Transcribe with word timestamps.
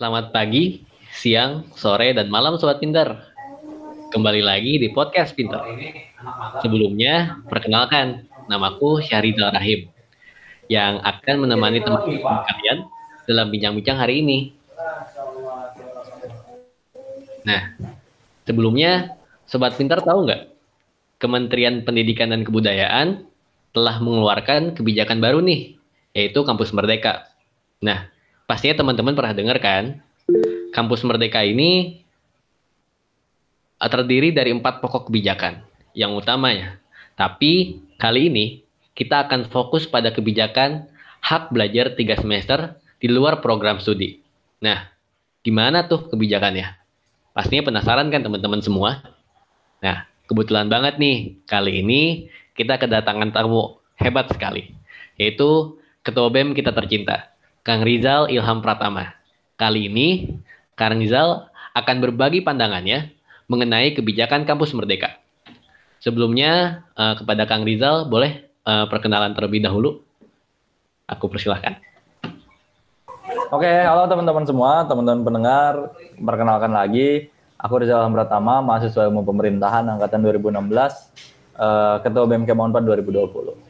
Selamat 0.00 0.32
pagi, 0.32 0.80
siang, 1.12 1.68
sore, 1.76 2.16
dan 2.16 2.32
malam 2.32 2.56
Sobat 2.56 2.80
Pinter. 2.80 3.20
Kembali 4.08 4.40
lagi 4.40 4.80
di 4.80 4.88
Podcast 4.88 5.36
Pinter. 5.36 5.60
Sebelumnya, 6.64 7.36
perkenalkan, 7.44 8.24
namaku 8.48 9.04
Syahrizal 9.04 9.52
Rahim, 9.52 9.92
yang 10.72 11.04
akan 11.04 11.44
menemani 11.44 11.84
teman-teman 11.84 12.16
kalian 12.48 12.88
dalam 13.28 13.52
bincang-bincang 13.52 14.00
hari 14.00 14.24
ini. 14.24 14.56
Nah, 17.44 17.76
sebelumnya, 18.48 19.20
Sobat 19.44 19.76
Pinter 19.76 20.00
tahu 20.00 20.24
nggak? 20.24 20.48
Kementerian 21.20 21.84
Pendidikan 21.84 22.32
dan 22.32 22.40
Kebudayaan 22.48 23.28
telah 23.76 24.00
mengeluarkan 24.00 24.72
kebijakan 24.72 25.20
baru 25.20 25.44
nih, 25.44 25.76
yaitu 26.16 26.40
Kampus 26.40 26.72
Merdeka. 26.72 27.28
Nah, 27.84 28.08
pastinya 28.50 28.82
teman-teman 28.82 29.14
pernah 29.14 29.30
dengar 29.30 29.62
kan? 29.62 30.02
Kampus 30.74 31.06
Merdeka 31.06 31.46
ini 31.46 32.02
terdiri 33.78 34.34
dari 34.34 34.50
empat 34.50 34.82
pokok 34.82 35.06
kebijakan 35.06 35.62
yang 35.94 36.18
utamanya. 36.18 36.82
Tapi 37.14 37.78
kali 37.94 38.26
ini 38.26 38.66
kita 38.98 39.30
akan 39.30 39.46
fokus 39.46 39.86
pada 39.86 40.10
kebijakan 40.10 40.90
hak 41.22 41.54
belajar 41.54 41.94
tiga 41.94 42.18
semester 42.18 42.74
di 42.98 43.06
luar 43.06 43.38
program 43.38 43.78
studi. 43.78 44.18
Nah, 44.58 44.90
gimana 45.46 45.86
tuh 45.86 46.10
kebijakannya? 46.10 46.74
Pastinya 47.30 47.70
penasaran 47.70 48.10
kan 48.10 48.26
teman-teman 48.26 48.58
semua? 48.58 48.98
Nah, 49.78 50.10
kebetulan 50.26 50.66
banget 50.66 50.98
nih, 50.98 51.38
kali 51.46 51.86
ini 51.86 52.02
kita 52.58 52.82
kedatangan 52.82 53.30
tamu 53.30 53.78
hebat 53.94 54.26
sekali, 54.34 54.74
yaitu 55.14 55.78
Ketua 56.00 56.32
BEM 56.32 56.56
kita 56.56 56.72
tercinta, 56.72 57.28
Kang 57.60 57.84
Rizal 57.84 58.32
Ilham 58.32 58.64
Pratama. 58.64 59.12
Kali 59.60 59.92
ini, 59.92 60.32
Kang 60.80 60.96
Rizal 60.96 61.52
akan 61.76 61.96
berbagi 62.00 62.40
pandangannya 62.40 63.12
mengenai 63.52 63.92
kebijakan 63.92 64.48
kampus 64.48 64.72
Merdeka. 64.72 65.20
Sebelumnya, 66.00 66.80
uh, 66.96 67.20
kepada 67.20 67.44
Kang 67.44 67.68
Rizal, 67.68 68.08
boleh 68.08 68.48
uh, 68.64 68.88
perkenalan 68.88 69.36
terlebih 69.36 69.60
dahulu? 69.60 70.00
Aku 71.04 71.28
persilahkan. 71.28 71.76
Oke, 73.52 73.68
halo 73.68 74.08
teman-teman 74.08 74.48
semua, 74.48 74.88
teman-teman 74.88 75.20
pendengar. 75.20 75.92
Perkenalkan 76.16 76.72
lagi, 76.72 77.28
aku 77.60 77.84
Rizal 77.84 78.08
Pratama, 78.08 78.64
mahasiswa 78.64 79.04
ilmu 79.04 79.20
pemerintahan 79.20 79.84
angkatan 79.84 80.24
2016, 80.24 81.12
uh, 81.60 82.00
Ketua 82.00 82.24
BMK 82.24 82.56
Unpad 82.56 82.88
2020. 82.88 83.69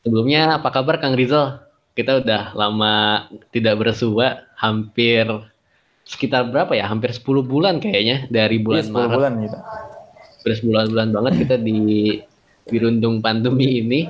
Sebelumnya 0.00 0.56
apa 0.56 0.68
kabar 0.72 0.96
Kang 0.96 1.12
Rizal? 1.12 1.60
Kita 1.92 2.24
udah 2.24 2.56
lama 2.56 3.26
tidak 3.52 3.76
bersua, 3.76 4.48
hampir 4.56 5.26
sekitar 6.08 6.48
berapa 6.48 6.72
ya? 6.72 6.88
Hampir 6.88 7.12
10 7.12 7.44
bulan 7.44 7.76
kayaknya 7.82 8.24
dari 8.32 8.56
bulan 8.56 8.88
Iya, 8.88 8.90
10 8.90 8.96
Maret. 8.96 9.16
bulan 9.20 9.32
gitu. 9.44 9.58
Sudah 10.40 10.58
bulan-bulan 10.64 11.08
banget 11.12 11.32
kita 11.44 11.56
di 11.60 11.80
dirundung 12.64 13.20
pandemi 13.20 13.84
ini. 13.84 14.00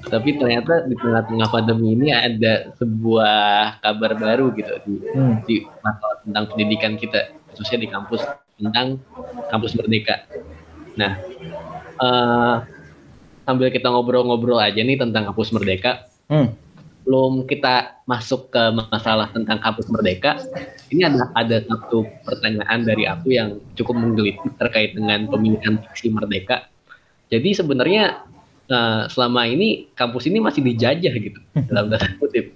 Tapi 0.00 0.36
ternyata 0.36 0.84
di 0.84 0.92
tengah-tengah 0.92 1.48
pandemi 1.48 1.96
ini 1.96 2.12
ada 2.12 2.68
sebuah 2.76 3.80
kabar 3.80 4.12
baru 4.16 4.52
gitu 4.52 4.72
di, 4.84 4.94
Hmm. 5.14 5.40
di 5.44 5.64
masalah 5.80 6.16
tentang 6.20 6.44
pendidikan 6.52 6.92
kita, 6.96 7.32
khususnya 7.48 7.78
di 7.80 7.88
kampus 7.88 8.20
tentang 8.60 9.00
kampus 9.48 9.72
Merdeka. 9.72 10.20
Nah, 11.00 11.16
eh, 11.96 12.54
sambil 13.50 13.66
kita 13.68 13.90
ngobrol-ngobrol 13.90 14.62
aja 14.62 14.78
nih 14.78 14.94
tentang 14.94 15.26
kampus 15.26 15.50
Merdeka, 15.50 16.06
Hmm. 16.30 16.54
belum 17.02 17.42
kita 17.50 17.98
masuk 18.06 18.54
ke 18.54 18.62
masalah 18.70 19.26
tentang 19.34 19.58
kampus 19.58 19.90
Merdeka, 19.90 20.38
ini 20.94 21.02
ada 21.02 21.26
ada 21.34 21.58
satu 21.66 22.06
pertanyaan 22.22 22.86
dari 22.86 23.10
aku 23.10 23.34
yang 23.34 23.58
cukup 23.74 23.98
menggelitik 23.98 24.54
terkait 24.54 24.94
dengan 24.94 25.26
pemilihan 25.26 25.82
diksi 25.82 26.14
Merdeka. 26.14 26.70
Jadi 27.26 27.50
sebenarnya 27.50 28.22
eh, 28.70 29.02
selama 29.10 29.50
ini 29.50 29.90
kampus 29.98 30.30
ini 30.30 30.38
masih 30.38 30.62
dijajah 30.62 31.10
gitu 31.10 31.42
dalam 31.66 31.90
tanda 31.90 32.06
kutip. 32.22 32.54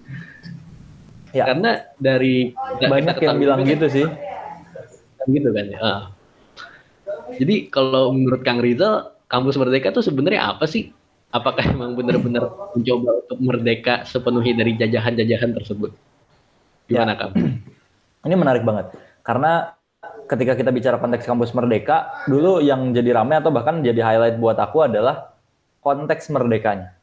Ya. 1.35 1.51
Karena 1.51 1.83
dari 1.99 2.55
Banyak 2.79 3.19
kita 3.19 3.35
yang 3.35 3.43
bilang 3.43 3.67
gitu 3.67 3.91
sih. 3.91 4.07
gitu 5.27 5.51
kan 5.51 5.67
ya. 5.67 5.79
Ah. 5.83 6.03
Jadi 7.35 7.67
kalau 7.67 8.15
menurut 8.15 8.47
Kang 8.47 8.63
Rizal, 8.63 9.14
kampus 9.35 9.59
Merdeka 9.59 9.91
tuh 9.91 10.07
sebenarnya 10.07 10.55
apa 10.55 10.71
sih? 10.71 10.95
Apakah 11.35 11.67
emang 11.67 11.99
benar-benar 11.99 12.47
mencoba 12.79 13.11
untuk 13.27 13.39
merdeka 13.43 14.07
sepenuhnya 14.07 14.63
dari 14.63 14.79
jajahan-jajahan 14.79 15.51
tersebut? 15.59 15.91
Gimana 16.87 17.19
Kang? 17.19 17.35
Ini 18.27 18.39
menarik 18.39 18.63
banget. 18.63 18.95
Karena 19.27 19.75
ketika 20.31 20.55
kita 20.55 20.71
bicara 20.71 21.03
konteks 21.03 21.27
kampus 21.27 21.51
merdeka, 21.51 22.23
dulu 22.31 22.63
yang 22.63 22.95
jadi 22.95 23.19
rame 23.19 23.35
atau 23.35 23.51
bahkan 23.51 23.83
jadi 23.83 23.99
highlight 23.99 24.39
buat 24.39 24.55
aku 24.63 24.87
adalah 24.87 25.35
konteks 25.83 26.31
merdekanya. 26.31 26.95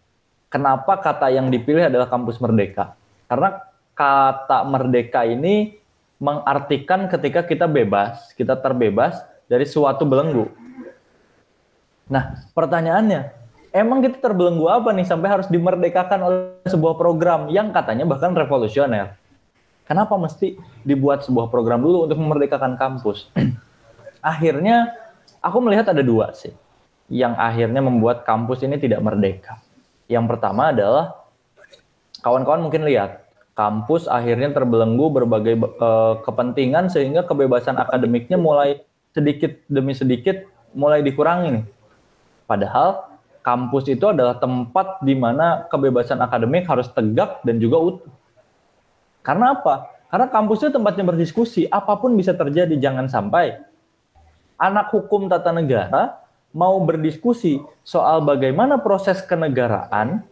Kenapa 0.47 0.95
kata 1.03 1.27
yang 1.27 1.51
dipilih 1.51 1.91
adalah 1.91 2.07
kampus 2.07 2.39
merdeka? 2.39 2.95
Karena 3.27 3.59
kata 3.91 4.63
merdeka 4.63 5.27
ini 5.27 5.75
mengartikan 6.23 7.11
ketika 7.11 7.43
kita 7.43 7.67
bebas, 7.67 8.31
kita 8.39 8.55
terbebas 8.55 9.19
dari 9.51 9.67
suatu 9.67 10.07
belenggu. 10.07 10.47
Nah, 12.11 12.35
pertanyaannya, 12.51 13.31
emang 13.71 14.03
kita 14.03 14.19
terbelenggu 14.19 14.67
apa 14.67 14.91
nih 14.91 15.07
sampai 15.07 15.31
harus 15.31 15.47
dimerdekakan 15.47 16.19
oleh 16.19 16.67
sebuah 16.67 16.99
program 16.99 17.47
yang 17.47 17.71
katanya 17.71 18.03
bahkan 18.03 18.35
revolusioner? 18.35 19.15
Kenapa 19.87 20.19
mesti 20.19 20.59
dibuat 20.83 21.23
sebuah 21.23 21.47
program 21.47 21.79
dulu 21.79 22.11
untuk 22.11 22.19
memerdekakan 22.19 22.75
kampus? 22.75 23.31
akhirnya 24.21 24.91
aku 25.39 25.57
melihat 25.63 25.95
ada 25.95 26.03
dua 26.03 26.35
sih 26.35 26.51
yang 27.11 27.35
akhirnya 27.35 27.79
membuat 27.79 28.27
kampus 28.27 28.63
ini 28.67 28.75
tidak 28.75 28.99
merdeka. 28.99 29.59
Yang 30.11 30.35
pertama 30.35 30.71
adalah 30.75 31.15
kawan-kawan 32.19 32.63
mungkin 32.63 32.87
lihat 32.87 33.23
kampus 33.55 34.07
akhirnya 34.07 34.51
terbelenggu 34.51 35.11
berbagai 35.11 35.55
eh, 35.59 36.13
kepentingan 36.23 36.87
sehingga 36.87 37.23
kebebasan 37.23 37.79
akademiknya 37.79 38.39
mulai 38.39 38.83
sedikit 39.11 39.59
demi 39.67 39.91
sedikit 39.91 40.43
mulai 40.71 41.03
dikurangi. 41.03 41.80
Padahal 42.51 43.07
kampus 43.39 43.87
itu 43.87 44.03
adalah 44.11 44.35
tempat 44.35 44.99
di 44.99 45.15
mana 45.15 45.63
kebebasan 45.71 46.19
akademik 46.19 46.67
harus 46.67 46.91
tegak 46.91 47.39
dan 47.47 47.63
juga 47.63 47.79
utuh. 47.79 48.11
Karena 49.23 49.55
apa? 49.55 49.87
Karena 50.11 50.27
kampus 50.27 50.67
itu 50.67 50.75
tempatnya 50.75 51.07
berdiskusi, 51.07 51.71
apa 51.71 51.95
pun 51.95 52.11
bisa 52.19 52.35
terjadi. 52.35 52.75
Jangan 52.75 53.07
sampai 53.07 53.55
anak 54.59 54.91
hukum 54.91 55.31
tata 55.31 55.55
negara 55.55 56.19
mau 56.51 56.75
berdiskusi 56.83 57.63
soal 57.87 58.19
bagaimana 58.19 58.83
proses 58.83 59.23
kenegaraan 59.23 60.27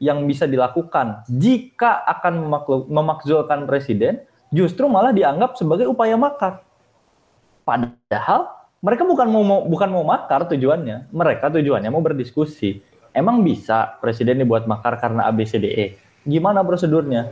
yang 0.00 0.24
bisa 0.24 0.48
dilakukan 0.48 1.28
jika 1.28 2.00
akan 2.08 2.48
memakzulkan 2.88 3.68
presiden, 3.68 4.24
justru 4.48 4.88
malah 4.88 5.12
dianggap 5.12 5.60
sebagai 5.60 5.84
upaya 5.84 6.16
makar. 6.16 6.64
Padahal 7.68 8.59
mereka 8.80 9.04
bukan 9.04 9.28
mau, 9.28 9.44
mau- 9.44 9.64
bukan 9.68 9.88
mau 9.92 10.04
makar 10.04 10.48
tujuannya, 10.48 11.12
mereka 11.12 11.52
tujuannya 11.52 11.90
mau 11.92 12.00
berdiskusi. 12.00 12.80
Emang 13.12 13.44
bisa 13.44 14.00
presiden 14.00 14.40
dibuat 14.40 14.64
makar 14.64 14.96
karena 14.96 15.28
ABCDE? 15.28 16.00
Gimana 16.24 16.64
prosedurnya? 16.64 17.28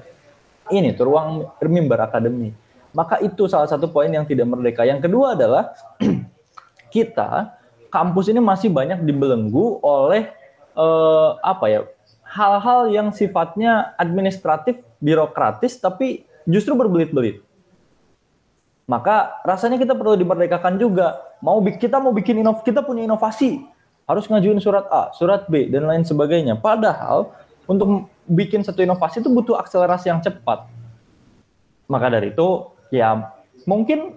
Ini 0.69 0.93
tuh 0.93 1.09
ruang 1.09 1.49
mimbar 1.65 2.05
akademi. 2.05 2.53
Maka 2.93 3.23
itu 3.25 3.49
salah 3.49 3.71
satu 3.71 3.89
poin 3.89 4.11
yang 4.11 4.29
tidak 4.29 4.45
merdeka. 4.45 4.85
Yang 4.85 5.09
kedua 5.09 5.39
adalah 5.39 5.73
kita 6.95 7.57
kampus 7.89 8.29
ini 8.29 8.41
masih 8.41 8.69
banyak 8.69 9.01
dibelenggu 9.01 9.81
oleh 9.81 10.29
eh, 10.77 11.31
apa 11.41 11.65
ya 11.69 11.81
hal-hal 12.29 12.93
yang 12.93 13.09
sifatnya 13.09 13.97
administratif 13.97 14.85
birokratis 15.01 15.81
tapi 15.81 16.29
justru 16.45 16.77
berbelit-belit 16.77 17.41
maka 18.89 19.41
rasanya 19.45 19.81
kita 19.81 19.97
perlu 19.97 20.17
dimerdekakan 20.17 20.77
juga 20.77 21.28
mau 21.43 21.63
kita 21.63 22.03
mau 22.03 22.11
bikin 22.11 22.43
inov 22.43 22.63
kita 22.63 22.83
punya 22.83 23.07
inovasi. 23.07 23.65
Harus 24.09 24.25
ngajuin 24.25 24.57
surat 24.57 24.89
A 24.89 25.13
surat 25.13 25.45
B 25.47 25.69
dan 25.69 25.85
lain 25.85 26.03
sebagainya. 26.03 26.57
Padahal 26.57 27.33
untuk 27.69 28.09
bikin 28.25 28.65
satu 28.65 28.81
inovasi 28.81 29.21
itu 29.21 29.29
butuh 29.29 29.61
akselerasi 29.61 30.09
yang 30.09 30.21
cepat. 30.25 30.65
Maka 31.89 32.07
dari 32.09 32.33
itu 32.33 32.73
ya 32.89 33.37
mungkin 33.69 34.17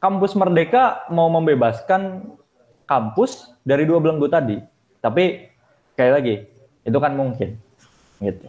kampus 0.00 0.32
merdeka 0.32 1.04
mau 1.12 1.28
membebaskan 1.28 2.24
kampus 2.88 3.52
dari 3.66 3.84
dua 3.84 4.00
belenggu 4.00 4.26
tadi. 4.32 4.56
Tapi 5.04 5.52
sekali 5.92 6.10
lagi 6.10 6.34
itu 6.88 6.98
kan 6.98 7.12
mungkin. 7.12 7.60
Gitu. 8.24 8.48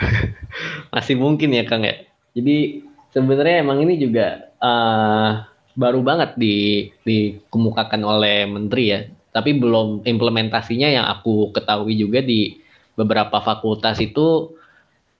Masih 0.94 1.14
mungkin 1.14 1.54
ya 1.54 1.62
Kang 1.62 1.86
ya. 1.86 1.94
Jadi 2.34 2.82
sebenarnya 3.14 3.62
emang 3.62 3.78
ini 3.86 3.94
juga 4.02 4.50
eh, 4.58 5.30
baru 5.74 6.00
banget 6.02 6.34
di 6.38 6.88
dikemukakan 7.06 8.02
oleh 8.02 8.46
menteri 8.46 8.84
ya. 8.90 9.00
Tapi 9.30 9.54
belum 9.58 10.02
implementasinya 10.02 10.90
yang 10.90 11.06
aku 11.06 11.54
ketahui 11.54 11.94
juga 11.94 12.18
di 12.18 12.58
beberapa 12.98 13.38
fakultas 13.38 14.02
itu 14.02 14.50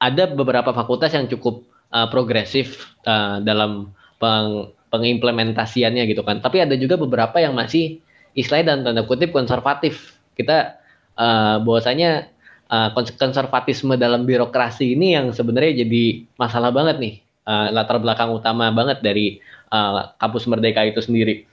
ada 0.02 0.26
beberapa 0.26 0.74
fakultas 0.74 1.14
yang 1.14 1.30
cukup 1.30 1.62
uh, 1.94 2.08
progresif 2.10 2.96
uh, 3.06 3.38
dalam 3.44 3.94
peng, 4.18 4.74
pengimplementasiannya 4.90 6.10
gitu 6.10 6.26
kan. 6.26 6.42
Tapi 6.42 6.66
ada 6.66 6.74
juga 6.74 6.98
beberapa 6.98 7.38
yang 7.38 7.54
masih 7.54 8.02
istilahnya 8.34 8.74
dan 8.74 8.90
tanda 8.90 9.02
kutip 9.06 9.30
konservatif. 9.30 10.18
Kita 10.34 10.80
uh, 11.14 11.62
bahwasanya 11.62 12.26
uh, 12.70 12.90
konservatisme 12.94 13.94
dalam 13.94 14.24
birokrasi 14.26 14.98
ini 14.98 15.14
yang 15.14 15.30
sebenarnya 15.30 15.86
jadi 15.86 16.26
masalah 16.34 16.74
banget 16.74 16.98
nih. 16.98 17.14
Uh, 17.48 17.72
latar 17.72 17.98
belakang 17.98 18.30
utama 18.30 18.68
banget 18.70 19.00
dari 19.00 19.40
uh, 19.70 20.12
kampus 20.18 20.44
Merdeka 20.50 20.84
itu 20.84 21.00
sendiri. 21.00 21.46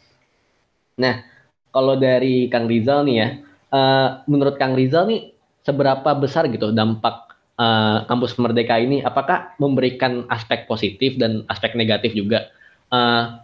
Nah, 0.97 1.21
kalau 1.69 1.93
dari 1.95 2.49
Kang 2.49 2.65
Rizal 2.65 3.05
nih 3.05 3.15
ya, 3.15 3.27
uh, 3.71 4.07
menurut 4.25 4.57
Kang 4.57 4.73
Rizal 4.73 5.05
nih 5.07 5.31
seberapa 5.61 6.17
besar 6.17 6.49
gitu 6.49 6.73
dampak 6.73 7.37
uh, 7.61 8.03
kampus 8.09 8.33
Merdeka 8.41 8.81
ini? 8.81 9.05
Apakah 9.05 9.53
memberikan 9.61 10.25
aspek 10.27 10.65
positif 10.65 11.15
dan 11.21 11.45
aspek 11.45 11.77
negatif 11.77 12.17
juga? 12.17 12.49
Uh, 12.89 13.37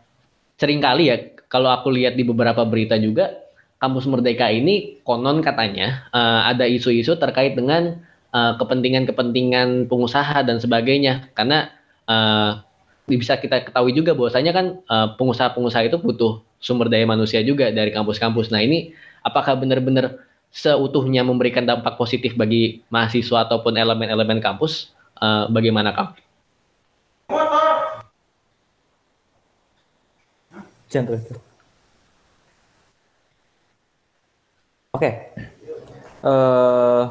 sering 0.57 0.81
kali 0.81 1.13
ya, 1.13 1.17
kalau 1.45 1.69
aku 1.69 1.93
lihat 1.93 2.17
di 2.17 2.25
beberapa 2.25 2.65
berita 2.65 2.97
juga, 2.97 3.37
kampus 3.77 4.07
Merdeka 4.09 4.47
ini 4.49 5.03
konon 5.03 5.43
katanya 5.43 6.07
uh, 6.15 6.49
ada 6.49 6.63
isu-isu 6.65 7.19
terkait 7.19 7.53
dengan 7.53 7.99
kepentingan-kepentingan 8.33 9.85
uh, 9.85 9.87
pengusaha 9.93 10.41
dan 10.41 10.57
sebagainya. 10.57 11.29
Karena 11.37 11.69
uh, 12.09 12.65
bisa 13.03 13.35
kita 13.35 13.67
ketahui 13.67 13.91
juga 13.91 14.15
bahwasanya 14.15 14.51
kan 14.55 14.65
pengusaha-pengusaha 15.19 15.91
itu 15.91 15.99
butuh 15.99 16.39
sumber 16.63 16.87
daya 16.87 17.03
manusia 17.03 17.43
juga 17.43 17.67
dari 17.71 17.91
kampus-kampus. 17.91 18.47
Nah 18.47 18.63
ini 18.63 18.95
apakah 19.19 19.59
benar-benar 19.59 20.23
seutuhnya 20.53 21.25
memberikan 21.25 21.65
dampak 21.65 21.97
positif 21.97 22.37
bagi 22.37 22.85
mahasiswa 22.87 23.49
ataupun 23.49 23.73
elemen-elemen 23.75 24.39
kampus? 24.39 24.93
Uh, 25.17 25.47
bagaimana 25.51 25.95
Kang? 25.95 26.13
Oke, 34.93 35.09
uh, 36.21 37.03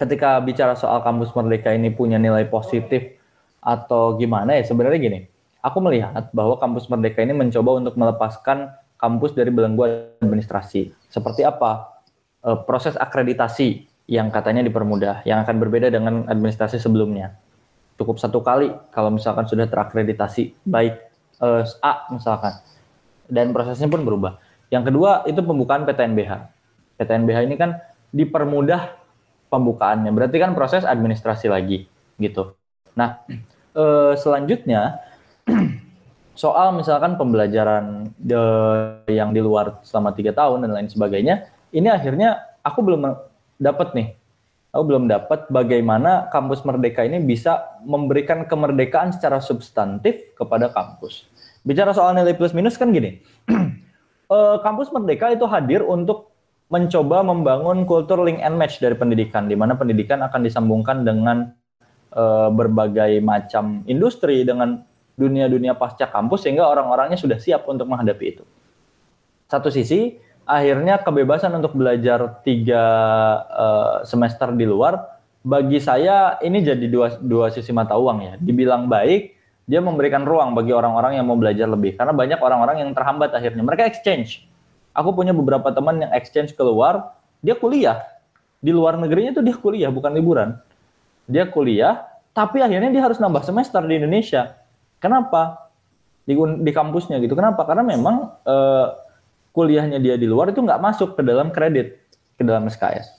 ketika 0.00 0.40
bicara 0.40 0.72
soal 0.72 1.04
kampus 1.04 1.34
Merdeka 1.36 1.74
ini 1.74 1.92
punya 1.92 2.16
nilai 2.16 2.48
positif 2.48 3.17
atau 3.58 4.16
gimana 4.16 4.56
ya 4.56 4.62
sebenarnya 4.64 4.98
gini, 4.98 5.18
aku 5.62 5.78
melihat 5.82 6.30
bahwa 6.30 6.56
kampus 6.56 6.86
Merdeka 6.86 7.20
ini 7.22 7.34
mencoba 7.34 7.70
untuk 7.78 7.94
melepaskan 7.98 8.72
kampus 8.98 9.34
dari 9.34 9.50
belenggu 9.54 9.86
administrasi. 10.22 10.90
Seperti 11.06 11.46
apa? 11.46 12.02
E, 12.42 12.50
proses 12.66 12.98
akreditasi 12.98 13.86
yang 14.10 14.32
katanya 14.32 14.64
dipermudah, 14.66 15.22
yang 15.28 15.44
akan 15.44 15.56
berbeda 15.62 15.92
dengan 15.92 16.26
administrasi 16.26 16.82
sebelumnya. 16.82 17.38
Cukup 17.98 18.18
satu 18.18 18.42
kali 18.42 18.74
kalau 18.90 19.14
misalkan 19.14 19.46
sudah 19.46 19.70
terakreditasi, 19.70 20.54
baik 20.66 20.98
e, 21.38 21.48
A 21.82 22.10
misalkan, 22.10 22.58
dan 23.30 23.54
prosesnya 23.54 23.86
pun 23.86 24.02
berubah. 24.02 24.38
Yang 24.68 24.92
kedua 24.92 25.24
itu 25.24 25.40
pembukaan 25.40 25.86
PTNBH. 25.86 26.32
PTNBH 26.98 27.38
ini 27.46 27.54
kan 27.54 27.78
dipermudah 28.10 28.98
pembukaannya, 29.48 30.12
berarti 30.12 30.36
kan 30.42 30.52
proses 30.52 30.84
administrasi 30.84 31.48
lagi 31.48 31.88
gitu. 32.20 32.58
Nah, 32.98 33.22
e, 33.70 33.84
selanjutnya 34.18 34.98
soal 36.42 36.74
misalkan 36.74 37.14
pembelajaran 37.14 38.10
de, 38.18 38.42
yang 39.06 39.30
di 39.30 39.38
luar 39.38 39.78
selama 39.86 40.10
tiga 40.10 40.34
tahun 40.34 40.66
dan 40.66 40.74
lain 40.74 40.90
sebagainya, 40.90 41.46
ini 41.70 41.86
akhirnya 41.86 42.42
aku 42.66 42.82
belum 42.82 43.06
dapat 43.62 43.94
nih, 43.94 44.08
aku 44.74 44.82
belum 44.82 45.06
dapat 45.06 45.46
bagaimana 45.46 46.26
kampus 46.34 46.66
Merdeka 46.66 47.06
ini 47.06 47.22
bisa 47.22 47.78
memberikan 47.86 48.42
kemerdekaan 48.50 49.14
secara 49.14 49.38
substantif 49.38 50.34
kepada 50.34 50.66
kampus. 50.74 51.30
Bicara 51.62 51.94
soal 51.94 52.18
nilai 52.18 52.34
plus 52.34 52.50
minus 52.50 52.74
kan 52.74 52.90
gini, 52.90 53.22
eh, 54.34 54.56
kampus 54.58 54.90
Merdeka 54.90 55.30
itu 55.30 55.46
hadir 55.46 55.86
untuk 55.86 56.34
mencoba 56.68 57.24
membangun 57.24 57.88
kultur 57.88 58.20
link 58.28 58.44
and 58.44 58.60
match 58.60 58.76
dari 58.76 58.92
pendidikan, 58.92 59.48
di 59.48 59.56
mana 59.56 59.74
pendidikan 59.74 60.20
akan 60.20 60.40
disambungkan 60.44 61.00
dengan 61.00 61.48
uh, 62.18 62.50
berbagai 62.50 63.22
macam 63.22 63.86
industri 63.86 64.42
dengan 64.42 64.82
dunia-dunia 65.14 65.78
pasca 65.78 66.10
kampus 66.10 66.46
sehingga 66.46 66.66
orang-orangnya 66.66 67.18
sudah 67.18 67.38
siap 67.38 67.66
untuk 67.70 67.86
menghadapi 67.86 68.24
itu. 68.26 68.44
Satu 69.46 69.70
sisi, 69.70 70.18
akhirnya 70.42 70.98
kebebasan 71.02 71.54
untuk 71.54 71.78
belajar 71.78 72.42
tiga 72.42 72.84
uh, 73.48 73.96
semester 74.02 74.50
di 74.54 74.66
luar, 74.66 75.18
bagi 75.42 75.78
saya 75.78 76.36
ini 76.42 76.62
jadi 76.62 76.86
dua, 76.86 77.18
dua 77.18 77.48
sisi 77.50 77.70
mata 77.70 77.94
uang 77.96 78.18
ya. 78.20 78.34
Dibilang 78.38 78.90
baik, 78.90 79.34
dia 79.68 79.80
memberikan 79.84 80.24
ruang 80.24 80.56
bagi 80.56 80.72
orang-orang 80.72 81.20
yang 81.20 81.26
mau 81.28 81.36
belajar 81.36 81.68
lebih. 81.68 81.94
Karena 81.96 82.16
banyak 82.16 82.40
orang-orang 82.40 82.86
yang 82.86 82.90
terhambat 82.96 83.36
akhirnya. 83.36 83.60
Mereka 83.60 83.84
exchange. 83.84 84.48
Aku 84.96 85.12
punya 85.12 85.36
beberapa 85.36 85.68
teman 85.70 86.00
yang 86.00 86.10
exchange 86.16 86.56
keluar, 86.56 87.14
dia 87.44 87.54
kuliah. 87.54 88.02
Di 88.58 88.74
luar 88.74 88.98
negerinya 88.98 89.38
itu 89.38 89.42
dia 89.44 89.54
kuliah, 89.54 89.92
bukan 89.92 90.10
liburan. 90.10 90.58
Dia 91.28 91.46
kuliah, 91.46 92.07
tapi 92.38 92.62
akhirnya 92.62 92.94
dia 92.94 93.02
harus 93.02 93.18
nambah 93.18 93.42
semester 93.42 93.82
di 93.82 93.98
Indonesia 93.98 94.54
Kenapa? 94.98 95.70
Di, 96.26 96.34
di 96.36 96.72
kampusnya 96.74 97.22
gitu. 97.22 97.38
Kenapa? 97.38 97.64
Karena 97.64 97.86
memang 97.86 98.34
uh, 98.44 98.86
kuliahnya 99.54 100.02
dia 100.02 100.18
di 100.18 100.26
luar 100.28 100.52
itu 100.52 100.60
nggak 100.60 100.82
masuk 100.82 101.16
ke 101.16 101.22
dalam 101.24 101.54
kredit, 101.54 102.02
ke 102.36 102.42
dalam 102.44 102.68
SKS. 102.68 103.16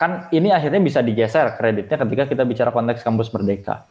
Kan 0.00 0.26
ini 0.34 0.50
akhirnya 0.50 0.82
bisa 0.82 0.98
digeser 0.98 1.54
kreditnya 1.54 1.94
ketika 1.94 2.24
kita 2.26 2.42
bicara 2.42 2.74
konteks 2.74 3.06
kampus 3.06 3.30
merdeka. 3.30 3.86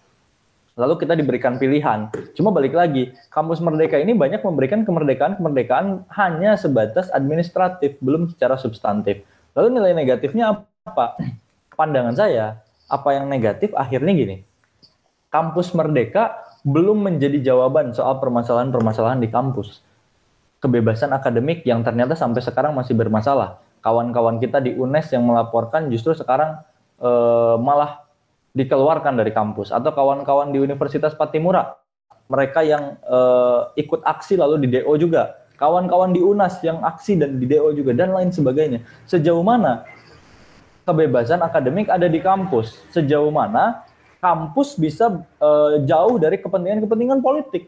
Lalu 0.75 1.03
kita 1.03 1.13
diberikan 1.15 1.55
pilihan. 1.55 2.11
Cuma 2.35 2.49
balik 2.51 2.75
lagi, 2.75 3.13
kampus 3.31 3.61
merdeka 3.63 4.01
ini 4.01 4.15
banyak 4.17 4.41
memberikan 4.43 4.83
kemerdekaan-kemerdekaan 4.83 6.09
hanya 6.15 6.55
sebatas 6.57 7.11
administratif, 7.11 7.99
belum 8.01 8.31
secara 8.31 8.55
substantif. 8.55 9.23
Lalu 9.55 9.77
nilai 9.77 9.93
negatifnya 9.95 10.63
apa? 10.87 11.19
Pandangan 11.75 12.15
saya, 12.15 12.63
apa 12.87 13.09
yang 13.15 13.27
negatif 13.27 13.75
akhirnya 13.75 14.11
gini. 14.15 14.37
Kampus 15.31 15.71
merdeka 15.71 16.43
belum 16.67 17.07
menjadi 17.07 17.39
jawaban 17.39 17.95
soal 17.95 18.19
permasalahan-permasalahan 18.19 19.23
di 19.23 19.31
kampus. 19.31 19.79
Kebebasan 20.59 21.15
akademik 21.15 21.63
yang 21.63 21.81
ternyata 21.81 22.13
sampai 22.13 22.43
sekarang 22.43 22.75
masih 22.75 22.93
bermasalah. 22.93 23.63
Kawan-kawan 23.81 24.37
kita 24.37 24.61
di 24.61 24.75
UNES 24.75 25.15
yang 25.15 25.25
melaporkan 25.25 25.89
justru 25.89 26.13
sekarang 26.13 26.61
e, 27.01 27.09
malah 27.57 28.05
dikeluarkan 28.53 29.17
dari 29.17 29.31
kampus 29.31 29.71
atau 29.73 29.89
kawan-kawan 29.89 30.51
di 30.51 30.59
Universitas 30.59 31.15
Patimura 31.17 31.79
mereka 32.27 32.61
yang 32.61 32.99
e, 33.01 33.19
ikut 33.79 34.03
aksi 34.03 34.37
lalu 34.37 34.67
di 34.67 34.67
DO 34.77 34.93
juga 35.01 35.41
kawan-kawan 35.57 36.11
di 36.11 36.21
UNAS 36.21 36.61
yang 36.61 36.83
aksi 36.83 37.17
dan 37.17 37.39
di 37.39 37.47
DO 37.47 37.71
juga 37.73 37.95
dan 37.95 38.11
lain 38.11 38.29
sebagainya 38.29 38.83
sejauh 39.07 39.41
mana 39.41 39.87
kebebasan 40.83 41.39
akademik 41.41 41.87
ada 41.87 42.05
di 42.05 42.19
kampus 42.19 42.75
sejauh 42.91 43.31
mana 43.31 43.87
kampus 44.21 44.77
bisa 44.77 45.25
uh, 45.41 45.81
jauh 45.81 46.15
dari 46.21 46.37
kepentingan-kepentingan 46.37 47.19
politik. 47.25 47.67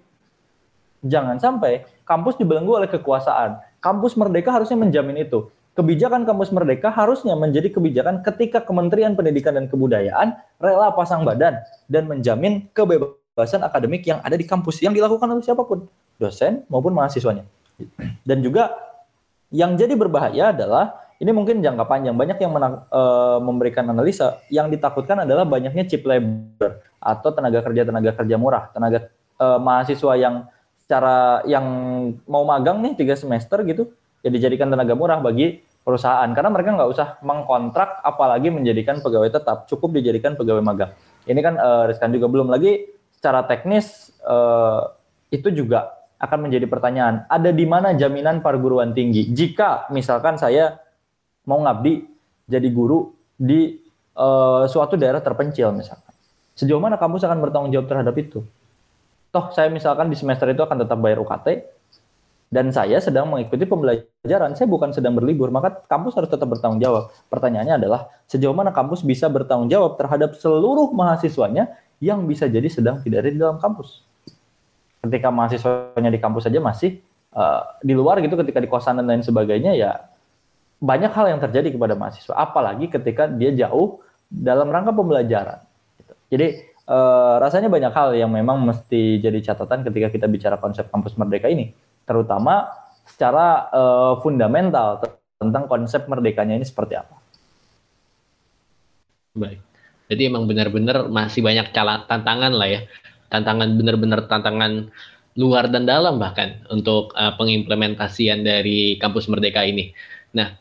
Jangan 1.04 1.42
sampai 1.42 1.84
kampus 2.08 2.40
dibelenggu 2.40 2.80
oleh 2.80 2.88
kekuasaan. 2.88 3.60
Kampus 3.84 4.16
merdeka 4.16 4.56
harusnya 4.56 4.80
menjamin 4.80 5.20
itu. 5.20 5.52
Kebijakan 5.74 6.24
kampus 6.24 6.54
merdeka 6.54 6.94
harusnya 6.94 7.34
menjadi 7.34 7.74
kebijakan 7.74 8.22
ketika 8.22 8.62
Kementerian 8.62 9.18
Pendidikan 9.18 9.58
dan 9.58 9.66
Kebudayaan 9.66 10.38
rela 10.62 10.94
pasang 10.94 11.26
badan 11.26 11.58
dan 11.90 12.06
menjamin 12.06 12.70
kebebasan 12.78 13.66
akademik 13.66 14.06
yang 14.06 14.22
ada 14.22 14.38
di 14.38 14.46
kampus 14.46 14.86
yang 14.86 14.94
dilakukan 14.94 15.26
oleh 15.26 15.42
siapa 15.42 15.66
pun, 15.66 15.90
dosen 16.22 16.62
maupun 16.70 16.94
mahasiswanya. 16.94 17.50
Dan 18.22 18.46
juga 18.46 18.70
yang 19.50 19.74
jadi 19.74 19.98
berbahaya 19.98 20.54
adalah 20.54 20.94
ini 21.24 21.32
mungkin 21.32 21.64
jangka 21.64 21.88
panjang. 21.88 22.20
Banyak 22.20 22.38
yang 22.44 22.52
menang, 22.52 22.84
e, 22.92 23.02
memberikan 23.40 23.88
analisa 23.88 24.44
yang 24.52 24.68
ditakutkan 24.68 25.24
adalah 25.24 25.48
banyaknya 25.48 25.88
cheap 25.88 26.04
labor 26.04 26.84
atau 27.00 27.32
tenaga 27.32 27.64
kerja 27.64 27.88
tenaga 27.88 28.12
kerja 28.12 28.36
murah, 28.36 28.68
tenaga 28.76 29.08
e, 29.40 29.46
mahasiswa 29.64 30.14
yang 30.20 30.36
secara 30.84 31.40
yang 31.48 31.64
mau 32.28 32.44
magang 32.44 32.84
nih 32.84 33.00
tiga 33.00 33.16
semester 33.16 33.64
gitu, 33.64 33.96
ya 34.20 34.28
dijadikan 34.28 34.68
tenaga 34.68 35.00
murah 35.00 35.24
bagi 35.24 35.64
perusahaan 35.88 36.28
karena 36.36 36.52
mereka 36.52 36.76
nggak 36.76 36.92
usah 36.92 37.08
mengkontrak 37.24 38.04
apalagi 38.04 38.52
menjadikan 38.52 39.00
pegawai 39.00 39.32
tetap, 39.32 39.64
cukup 39.72 39.96
dijadikan 39.96 40.36
pegawai 40.36 40.60
magang. 40.60 40.92
Ini 41.24 41.40
kan 41.40 41.56
e, 41.56 41.70
riskan 41.88 42.12
juga 42.12 42.28
belum 42.28 42.52
lagi 42.52 42.84
secara 43.16 43.48
teknis 43.48 44.12
e, 44.20 44.38
itu 45.32 45.48
juga 45.56 46.04
akan 46.20 46.52
menjadi 46.52 46.68
pertanyaan. 46.68 47.24
Ada 47.32 47.56
di 47.56 47.64
mana 47.64 47.96
jaminan 47.96 48.44
perguruan 48.44 48.92
tinggi? 48.92 49.32
Jika 49.32 49.88
misalkan 49.92 50.36
saya 50.36 50.83
mau 51.48 51.60
ngabdi 51.64 52.04
jadi 52.48 52.68
guru 52.72 53.12
di 53.36 53.80
uh, 54.16 54.66
suatu 54.68 54.96
daerah 55.00 55.20
terpencil 55.20 55.72
misalkan. 55.76 56.14
Sejauh 56.54 56.80
mana 56.80 57.02
kampus 57.02 57.26
akan 57.26 57.42
bertanggung 57.42 57.74
jawab 57.74 57.88
terhadap 57.90 58.16
itu? 58.20 58.46
Toh 59.34 59.50
saya 59.50 59.68
misalkan 59.74 60.14
di 60.14 60.18
semester 60.18 60.46
itu 60.54 60.62
akan 60.62 60.86
tetap 60.86 60.98
bayar 61.02 61.18
UKT 61.26 61.66
dan 62.54 62.70
saya 62.70 63.02
sedang 63.02 63.34
mengikuti 63.34 63.66
pembelajaran, 63.66 64.54
saya 64.54 64.70
bukan 64.70 64.94
sedang 64.94 65.18
berlibur, 65.18 65.50
maka 65.50 65.74
kampus 65.90 66.14
harus 66.14 66.30
tetap 66.30 66.46
bertanggung 66.46 66.78
jawab. 66.78 67.10
Pertanyaannya 67.34 67.82
adalah, 67.82 68.14
sejauh 68.30 68.54
mana 68.54 68.70
kampus 68.70 69.02
bisa 69.02 69.26
bertanggung 69.26 69.74
jawab 69.74 69.98
terhadap 69.98 70.38
seluruh 70.38 70.94
mahasiswanya 70.94 71.74
yang 71.98 72.22
bisa 72.30 72.46
jadi 72.46 72.70
sedang 72.70 73.02
tidak 73.02 73.26
ada 73.26 73.30
di 73.34 73.40
dalam 73.42 73.58
kampus. 73.58 74.06
Ketika 75.02 75.34
mahasiswanya 75.34 76.14
di 76.14 76.22
kampus 76.22 76.46
saja 76.46 76.62
masih 76.62 77.02
uh, 77.34 77.74
di 77.82 77.98
luar 77.98 78.22
gitu, 78.22 78.38
ketika 78.38 78.62
di 78.62 78.70
kosan 78.70 79.02
dan 79.02 79.10
lain 79.10 79.26
sebagainya, 79.26 79.74
ya 79.74 80.13
banyak 80.84 81.12
hal 81.16 81.26
yang 81.32 81.40
terjadi 81.40 81.72
kepada 81.72 81.96
mahasiswa. 81.96 82.36
Apalagi 82.36 82.92
ketika 82.92 83.32
dia 83.32 83.56
jauh 83.56 84.04
dalam 84.28 84.68
rangka 84.68 84.92
pembelajaran. 84.92 85.64
Gitu. 85.96 86.14
Jadi 86.36 86.48
uh, 86.92 87.40
rasanya 87.40 87.72
banyak 87.72 87.94
hal 87.96 88.12
yang 88.20 88.32
memang 88.34 88.60
mesti 88.60 89.24
jadi 89.24 89.40
catatan 89.40 89.88
ketika 89.88 90.12
kita 90.12 90.28
bicara 90.28 90.60
konsep 90.60 90.92
kampus 90.92 91.16
merdeka 91.16 91.48
ini 91.48 91.72
terutama 92.04 92.68
secara 93.08 93.72
uh, 93.72 94.14
fundamental 94.20 95.00
tentang 95.40 95.68
konsep 95.68 96.08
merdekanya 96.08 96.60
ini 96.60 96.68
seperti 96.68 97.00
apa. 97.00 97.16
Baik. 99.36 99.60
Jadi 100.12 100.22
emang 100.28 100.46
benar-benar 100.46 101.08
masih 101.08 101.42
banyak 101.42 101.72
tantangan 101.74 102.54
lah 102.54 102.70
ya. 102.70 102.82
Tantangan 103.32 103.72
benar-benar 103.80 104.30
tantangan 104.30 104.94
luar 105.34 105.66
dan 105.74 105.90
dalam 105.90 106.22
bahkan 106.22 106.62
untuk 106.70 107.16
uh, 107.18 107.34
pengimplementasian 107.40 108.46
dari 108.46 109.02
kampus 109.02 109.26
merdeka 109.26 109.66
ini. 109.66 109.90
Nah, 110.38 110.54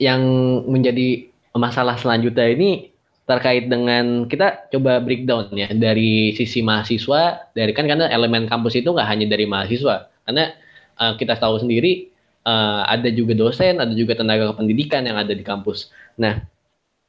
yang 0.00 0.22
menjadi 0.64 1.28
masalah 1.52 2.00
selanjutnya 2.00 2.48
ini 2.48 2.88
terkait 3.28 3.70
dengan 3.70 4.26
kita 4.26 4.66
coba 4.74 4.98
breakdown 4.98 5.52
ya 5.54 5.70
dari 5.70 6.34
sisi 6.34 6.64
mahasiswa 6.64 7.52
dari 7.54 7.70
kan 7.70 7.86
karena 7.86 8.10
elemen 8.10 8.50
kampus 8.50 8.80
itu 8.80 8.90
nggak 8.90 9.06
hanya 9.06 9.30
dari 9.30 9.46
mahasiswa 9.46 10.10
karena 10.26 10.50
uh, 10.98 11.14
kita 11.14 11.38
tahu 11.38 11.62
sendiri 11.62 12.10
uh, 12.44 12.82
ada 12.88 13.08
juga 13.12 13.36
dosen, 13.36 13.80
ada 13.80 13.92
juga 13.92 14.16
tenaga 14.16 14.52
pendidikan 14.56 15.04
yang 15.04 15.16
ada 15.16 15.32
di 15.32 15.44
kampus. 15.44 15.92
Nah, 16.20 16.40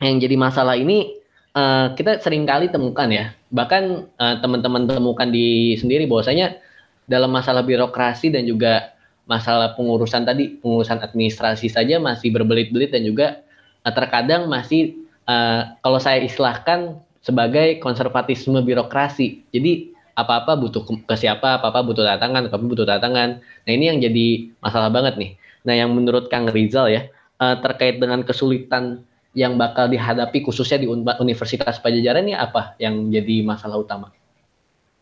yang 0.02 0.18
jadi 0.18 0.36
masalah 0.36 0.76
ini 0.80 1.20
uh, 1.54 1.94
kita 1.96 2.20
sering 2.24 2.48
kali 2.48 2.72
temukan 2.72 3.08
ya, 3.12 3.36
bahkan 3.52 4.08
uh, 4.18 4.36
teman-teman 4.40 4.88
temukan 4.88 5.30
di 5.30 5.78
sendiri 5.78 6.08
bahwasanya 6.08 6.58
dalam 7.06 7.32
masalah 7.32 7.62
birokrasi 7.66 8.32
dan 8.32 8.48
juga 8.48 8.91
masalah 9.30 9.74
pengurusan 9.78 10.26
tadi, 10.26 10.58
pengurusan 10.60 11.02
administrasi 11.02 11.70
saja 11.72 11.98
masih 11.98 12.34
berbelit-belit 12.34 12.94
dan 12.94 13.06
juga 13.06 13.42
uh, 13.86 13.94
terkadang 13.94 14.50
masih 14.50 15.08
uh, 15.30 15.78
kalau 15.82 16.00
saya 16.02 16.22
istilahkan 16.22 16.98
sebagai 17.22 17.78
konservatisme 17.80 18.58
birokrasi. 18.62 19.46
Jadi 19.54 19.94
apa-apa 20.18 20.60
butuh 20.60 20.84
ke 20.84 21.16
siapa, 21.16 21.62
apa-apa 21.62 21.86
butuh 21.86 22.04
datangan, 22.04 22.50
apa-apa 22.52 22.66
butuh 22.66 22.86
datangan. 22.86 23.40
Nah 23.40 23.72
ini 23.72 23.90
yang 23.90 23.98
jadi 24.02 24.52
masalah 24.60 24.92
banget 24.92 25.16
nih. 25.18 25.32
Nah 25.64 25.74
yang 25.78 25.94
menurut 25.94 26.28
Kang 26.28 26.50
Rizal 26.50 26.92
ya, 26.92 27.08
uh, 27.40 27.56
terkait 27.62 28.02
dengan 28.02 28.26
kesulitan 28.26 29.06
yang 29.32 29.56
bakal 29.56 29.88
dihadapi 29.88 30.44
khususnya 30.44 30.84
di 30.84 30.88
Universitas 30.92 31.80
Pajajaran 31.80 32.28
ini 32.28 32.36
apa 32.36 32.76
yang 32.84 33.08
jadi 33.08 33.48
masalah 33.48 33.80
utama? 33.80 34.12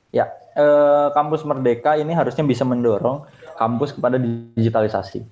Ya, 0.09 0.29
eh, 0.57 1.07
kampus 1.13 1.45
Merdeka 1.45 1.97
ini 1.97 2.13
harusnya 2.13 2.45
bisa 2.45 2.65
mendorong 2.65 3.25
kampus 3.60 3.92
kepada 3.92 4.16
digitalisasi. 4.16 5.28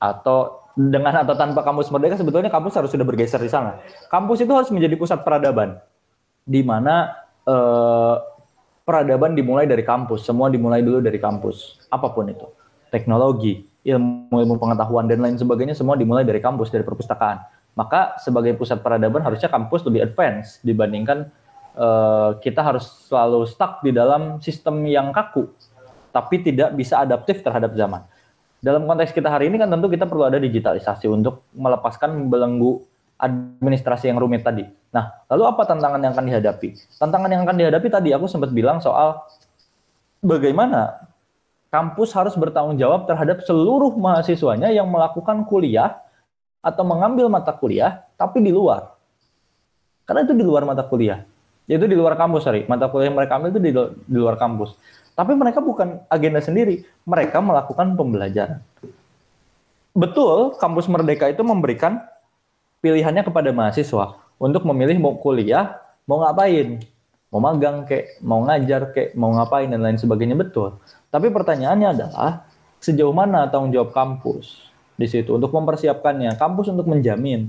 Atau 0.00 0.64
dengan 0.76 1.12
atau 1.20 1.36
tanpa 1.36 1.60
kampus 1.60 1.92
Merdeka 1.92 2.16
sebetulnya 2.16 2.48
kampus 2.48 2.76
harus 2.80 2.88
sudah 2.88 3.04
bergeser 3.04 3.40
di 3.40 3.52
sana. 3.52 3.80
Kampus 4.08 4.40
itu 4.40 4.52
harus 4.56 4.72
menjadi 4.72 4.96
pusat 4.96 5.20
peradaban 5.20 5.76
di 6.44 6.64
mana 6.64 7.12
eh, 7.44 8.16
peradaban 8.86 9.34
dimulai 9.34 9.66
dari 9.66 9.82
kampus, 9.82 10.22
semua 10.24 10.46
dimulai 10.46 10.80
dulu 10.80 11.02
dari 11.02 11.18
kampus, 11.18 11.88
apa 11.90 12.08
pun 12.14 12.30
itu. 12.30 12.46
Teknologi, 12.88 13.66
ilmu-ilmu 13.82 14.62
pengetahuan 14.62 15.10
dan 15.10 15.18
lain 15.26 15.34
sebagainya 15.34 15.74
semua 15.74 15.98
dimulai 15.98 16.22
dari 16.22 16.38
kampus, 16.38 16.70
dari 16.70 16.86
perpustakaan. 16.86 17.42
Maka 17.76 18.16
sebagai 18.22 18.56
pusat 18.56 18.80
peradaban 18.80 19.20
harusnya 19.20 19.52
kampus 19.52 19.84
lebih 19.84 20.06
advance 20.06 20.62
dibandingkan 20.64 21.28
uh, 21.76 22.38
kita 22.40 22.64
harus 22.64 22.88
selalu 23.10 23.44
stuck 23.44 23.84
di 23.84 23.92
dalam 23.92 24.40
sistem 24.40 24.86
yang 24.86 25.12
kaku, 25.12 25.50
tapi 26.16 26.40
tidak 26.40 26.72
bisa 26.72 27.04
adaptif 27.04 27.44
terhadap 27.44 27.76
zaman. 27.76 28.00
Dalam 28.64 28.88
konteks 28.88 29.12
kita 29.12 29.28
hari 29.28 29.52
ini 29.52 29.60
kan 29.60 29.68
tentu 29.68 29.92
kita 29.92 30.08
perlu 30.08 30.24
ada 30.24 30.40
digitalisasi 30.40 31.12
untuk 31.12 31.44
melepaskan 31.52 32.32
belenggu 32.32 32.80
administrasi 33.20 34.08
yang 34.08 34.16
rumit 34.16 34.40
tadi. 34.40 34.64
Nah, 34.96 35.12
lalu 35.28 35.44
apa 35.44 35.68
tantangan 35.68 36.00
yang 36.00 36.16
akan 36.16 36.24
dihadapi? 36.24 36.68
Tantangan 36.96 37.28
yang 37.28 37.44
akan 37.44 37.56
dihadapi 37.60 37.88
tadi 37.92 38.16
aku 38.16 38.24
sempat 38.24 38.48
bilang 38.56 38.80
soal 38.80 39.20
bagaimana 40.24 41.04
kampus 41.68 42.16
harus 42.16 42.32
bertanggung 42.32 42.80
jawab 42.80 43.04
terhadap 43.04 43.44
seluruh 43.44 43.92
mahasiswanya 43.92 44.72
yang 44.72 44.88
melakukan 44.88 45.44
kuliah 45.44 46.00
atau 46.64 46.80
mengambil 46.88 47.28
mata 47.28 47.52
kuliah 47.52 48.08
tapi 48.16 48.40
di 48.40 48.56
luar. 48.56 48.96
Karena 50.08 50.24
itu 50.24 50.32
di 50.32 50.44
luar 50.44 50.64
mata 50.64 50.80
kuliah. 50.80 51.28
Yaitu 51.66 51.90
di 51.90 51.98
luar 51.98 52.14
kampus, 52.14 52.46
sorry. 52.46 52.62
Mata 52.70 52.86
kuliah 52.86 53.10
yang 53.10 53.18
mereka 53.18 53.42
ambil 53.42 53.50
itu 53.50 53.60
di, 53.60 53.70
di 54.06 54.16
luar 54.16 54.38
kampus. 54.38 54.78
Tapi 55.16 55.32
mereka 55.32 55.64
bukan 55.64 56.04
agenda 56.12 56.44
sendiri. 56.44 56.84
Mereka 57.08 57.40
melakukan 57.40 57.96
pembelajaran. 57.96 58.60
Betul, 59.96 60.52
kampus 60.60 60.92
Merdeka 60.92 61.32
itu 61.32 61.40
memberikan 61.40 62.04
pilihannya 62.84 63.24
kepada 63.24 63.48
mahasiswa 63.48 64.20
untuk 64.36 64.68
memilih 64.68 65.00
mau 65.00 65.16
kuliah, 65.16 65.80
mau 66.04 66.20
ngapain, 66.20 66.84
mau 67.32 67.40
magang 67.40 67.88
kek, 67.88 68.20
mau 68.20 68.44
ngajar 68.44 68.92
kek, 68.92 69.16
mau 69.16 69.32
ngapain 69.32 69.72
dan 69.72 69.80
lain 69.80 69.96
sebagainya 69.96 70.36
betul. 70.36 70.76
Tapi 71.08 71.32
pertanyaannya 71.32 71.88
adalah 71.96 72.44
sejauh 72.76 73.16
mana 73.16 73.48
tanggung 73.48 73.72
jawab 73.72 73.96
kampus 73.96 74.68
di 75.00 75.08
situ 75.08 75.32
untuk 75.32 75.48
mempersiapkannya, 75.52 76.36
kampus 76.36 76.68
untuk 76.68 76.84
menjamin. 76.88 77.48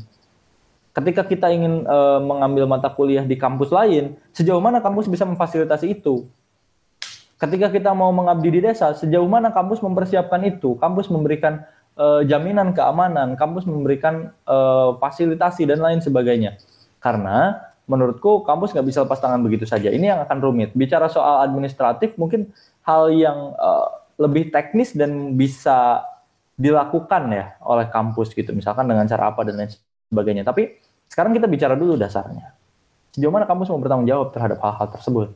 Ketika 0.95 1.21
kita 1.27 1.53
ingin 1.53 1.86
e, 1.86 1.97
mengambil 2.25 2.65
mata 2.65 2.89
kuliah 2.89 3.21
di 3.21 3.38
kampus 3.38 3.69
lain, 3.69 4.17
sejauh 4.33 4.57
mana 4.57 4.81
kampus 4.81 5.05
bisa 5.05 5.27
memfasilitasi 5.27 6.00
itu? 6.00 6.25
Ketika 7.38 7.70
kita 7.70 7.94
mau 7.94 8.10
mengabdi 8.10 8.50
di 8.50 8.60
desa, 8.65 8.98
sejauh 8.98 9.29
mana 9.29 9.53
kampus 9.53 9.86
mempersiapkan 9.86 10.41
itu? 10.41 10.74
Kampus 10.82 11.13
memberikan 11.13 11.62
uh, 11.94 12.25
jaminan 12.25 12.74
keamanan, 12.74 13.38
kampus 13.38 13.70
memberikan 13.70 14.34
uh, 14.50 14.98
fasilitasi 14.98 15.70
dan 15.70 15.77
lain 15.77 16.01
sebagainya. 16.01 16.58
Karena 16.98 17.62
menurutku 17.86 18.41
kampus 18.41 18.74
nggak 18.74 18.88
bisa 18.89 19.00
lepas 19.06 19.22
tangan 19.22 19.46
begitu 19.46 19.70
saja. 19.70 19.94
Ini 19.94 20.17
yang 20.17 20.20
akan 20.25 20.38
rumit. 20.41 20.74
Bicara 20.74 21.13
soal 21.13 21.46
administratif 21.46 22.17
mungkin 22.17 22.50
hal 22.82 23.13
yang 23.13 23.53
uh, 23.53 24.01
lebih 24.17 24.50
teknis 24.50 24.98
dan 24.98 25.38
bisa 25.38 26.01
dilakukan 26.58 27.29
ya 27.29 27.53
oleh 27.62 27.86
kampus 27.86 28.34
gitu. 28.34 28.50
Misalkan 28.50 28.89
dengan 28.89 29.06
cara 29.06 29.29
apa 29.29 29.46
dan 29.46 29.62
lain 29.62 29.70
sebagainya. 30.10 30.41
Tapi 30.41 30.74
sekarang 31.06 31.38
kita 31.38 31.46
bicara 31.46 31.77
dulu 31.77 31.94
dasarnya. 31.94 32.50
Sejauh 33.13 33.29
mana 33.29 33.46
kampus 33.46 33.70
mau 33.70 33.77
bertanggung 33.77 34.10
jawab 34.10 34.34
terhadap 34.34 34.58
hal-hal 34.58 34.89
tersebut 34.89 35.29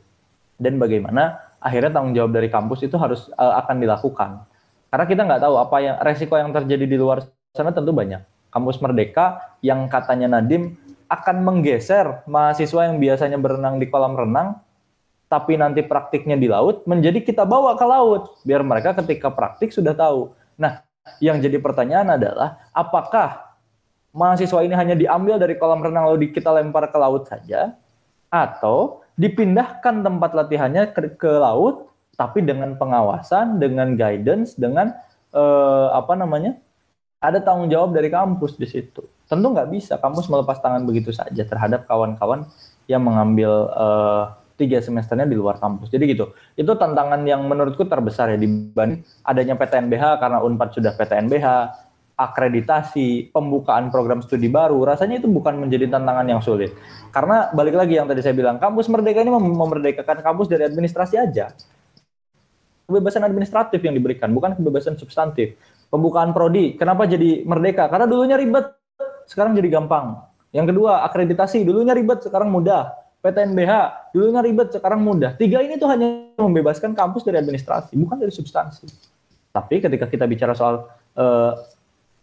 dan 0.58 0.78
bagaimana 0.82 1.51
akhirnya 1.62 1.94
tanggung 1.94 2.12
jawab 2.18 2.34
dari 2.34 2.50
kampus 2.50 2.82
itu 2.82 2.98
harus 2.98 3.30
uh, 3.38 3.56
akan 3.62 3.78
dilakukan 3.78 4.30
karena 4.92 5.08
kita 5.08 5.22
nggak 5.24 5.40
tahu 5.40 5.56
apa 5.56 5.76
yang 5.80 5.96
resiko 6.04 6.36
yang 6.36 6.52
terjadi 6.52 6.84
di 6.84 7.00
luar 7.00 7.24
sana 7.56 7.72
tentu 7.72 7.96
banyak. 7.96 8.20
Kampus 8.52 8.76
Merdeka 8.84 9.56
yang 9.64 9.88
katanya 9.88 10.36
Nadim 10.36 10.76
akan 11.08 11.40
menggeser 11.40 12.24
mahasiswa 12.28 12.92
yang 12.92 13.00
biasanya 13.00 13.40
berenang 13.40 13.80
di 13.80 13.88
kolam 13.88 14.12
renang, 14.12 14.60
tapi 15.32 15.56
nanti 15.56 15.80
praktiknya 15.80 16.36
di 16.36 16.48
laut, 16.48 16.84
menjadi 16.84 17.24
kita 17.24 17.48
bawa 17.48 17.76
ke 17.76 17.84
laut, 17.88 18.36
biar 18.44 18.60
mereka 18.60 18.92
ketika 19.00 19.32
praktik 19.32 19.72
sudah 19.72 19.96
tahu. 19.96 20.32
Nah, 20.60 20.84
yang 21.20 21.40
jadi 21.40 21.56
pertanyaan 21.56 22.16
adalah, 22.16 22.60
apakah 22.76 23.56
mahasiswa 24.12 24.60
ini 24.60 24.76
hanya 24.76 24.92
diambil 24.96 25.40
dari 25.40 25.56
kolam 25.56 25.80
renang 25.80 26.08
lalu 26.12 26.32
kita 26.32 26.52
lempar 26.52 26.88
ke 26.88 26.96
laut 27.00 27.28
saja, 27.28 27.76
atau 28.32 29.01
dipindahkan 29.16 30.00
tempat 30.00 30.30
latihannya 30.32 30.92
ke, 30.92 31.16
ke 31.20 31.30
laut 31.36 31.92
tapi 32.16 32.44
dengan 32.44 32.76
pengawasan, 32.76 33.56
dengan 33.56 33.96
guidance, 33.96 34.54
dengan 34.54 34.92
uh, 35.32 35.88
apa 35.96 36.12
namanya, 36.12 36.60
ada 37.18 37.40
tanggung 37.40 37.72
jawab 37.72 37.96
dari 37.96 38.12
kampus 38.12 38.60
di 38.60 38.68
situ. 38.68 39.02
Tentu 39.26 39.46
nggak 39.48 39.68
bisa 39.72 39.96
kampus 39.96 40.28
melepas 40.28 40.60
tangan 40.60 40.84
begitu 40.84 41.08
saja 41.14 41.42
terhadap 41.42 41.88
kawan-kawan 41.88 42.44
yang 42.84 43.00
mengambil 43.00 43.72
uh, 43.72 44.36
tiga 44.60 44.78
semesternya 44.84 45.24
di 45.24 45.34
luar 45.34 45.56
kampus. 45.56 45.88
Jadi 45.88 46.12
gitu. 46.12 46.36
Itu 46.54 46.76
tantangan 46.76 47.24
yang 47.24 47.42
menurutku 47.48 47.88
terbesar 47.88 48.36
ya 48.36 48.38
dibanding 48.38 49.02
adanya 49.24 49.54
PTNBH 49.56 50.04
karena 50.20 50.38
Unpad 50.44 50.68
sudah 50.76 50.92
PTNBH, 50.92 51.46
akreditasi, 52.16 53.32
pembukaan 53.32 53.88
program 53.88 54.20
studi 54.22 54.46
baru, 54.46 54.78
rasanya 54.84 55.18
itu 55.18 55.28
bukan 55.28 55.58
menjadi 55.58 55.90
tantangan 55.90 56.26
yang 56.28 56.40
sulit. 56.44 56.72
Karena 57.10 57.50
balik 57.50 57.74
lagi 57.74 57.98
yang 57.98 58.06
tadi 58.06 58.20
saya 58.20 58.36
bilang, 58.36 58.60
kampus 58.60 58.86
merdeka 58.92 59.24
ini 59.24 59.32
memerdekakan 59.32 60.20
kampus 60.22 60.46
dari 60.46 60.68
administrasi 60.68 61.16
aja 61.18 61.50
kebebasan 62.92 63.24
administratif 63.24 63.80
yang 63.80 63.96
diberikan, 63.96 64.28
bukan 64.36 64.52
kebebasan 64.52 65.00
substantif. 65.00 65.56
Pembukaan 65.88 66.36
prodi, 66.36 66.76
kenapa 66.76 67.08
jadi 67.08 67.44
merdeka? 67.44 67.88
Karena 67.88 68.04
dulunya 68.04 68.36
ribet, 68.36 68.76
sekarang 69.28 69.56
jadi 69.56 69.68
gampang. 69.80 70.20
Yang 70.52 70.76
kedua, 70.76 71.04
akreditasi, 71.08 71.64
dulunya 71.64 71.96
ribet, 71.96 72.20
sekarang 72.24 72.52
mudah. 72.52 72.92
PTNBH, 73.24 73.72
dulunya 74.12 74.40
ribet, 74.44 74.68
sekarang 74.76 75.00
mudah. 75.00 75.32
Tiga 75.36 75.64
ini 75.64 75.80
tuh 75.80 75.88
hanya 75.88 76.32
membebaskan 76.36 76.92
kampus 76.92 77.24
dari 77.24 77.40
administrasi, 77.40 77.96
bukan 77.96 78.20
dari 78.20 78.32
substansi. 78.32 78.84
Tapi 79.52 79.84
ketika 79.84 80.08
kita 80.08 80.24
bicara 80.24 80.56
soal 80.56 80.88
uh, 81.16 81.52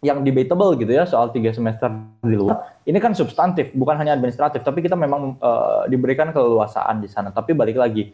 yang 0.00 0.24
debatable 0.24 0.72
gitu 0.80 0.96
ya 0.96 1.04
soal 1.04 1.28
tiga 1.28 1.52
semester 1.52 1.92
di 2.24 2.32
luar, 2.32 2.80
ini 2.88 2.96
kan 2.96 3.12
substantif, 3.12 3.76
bukan 3.76 4.00
hanya 4.00 4.16
administratif, 4.16 4.64
tapi 4.64 4.80
kita 4.80 4.96
memang 4.96 5.36
uh, 5.36 5.84
diberikan 5.92 6.32
keleluasaan 6.32 7.04
di 7.04 7.08
sana. 7.08 7.28
Tapi 7.28 7.52
balik 7.52 7.76
lagi, 7.76 8.08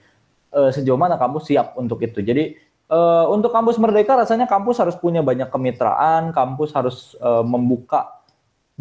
uh, 0.51 0.71
sejauh 0.75 0.99
mana 0.99 1.15
kamu 1.15 1.39
siap 1.39 1.79
untuk 1.79 2.03
itu? 2.03 2.19
Jadi 2.27 2.59
uh, 2.91 3.31
untuk 3.31 3.55
kampus 3.55 3.79
Merdeka 3.79 4.19
rasanya 4.19 4.51
kampus 4.51 4.83
harus 4.83 4.99
punya 4.99 5.23
banyak 5.23 5.47
kemitraan, 5.47 6.35
kampus 6.35 6.75
harus 6.75 7.15
uh, 7.23 7.47
membuka 7.47 8.19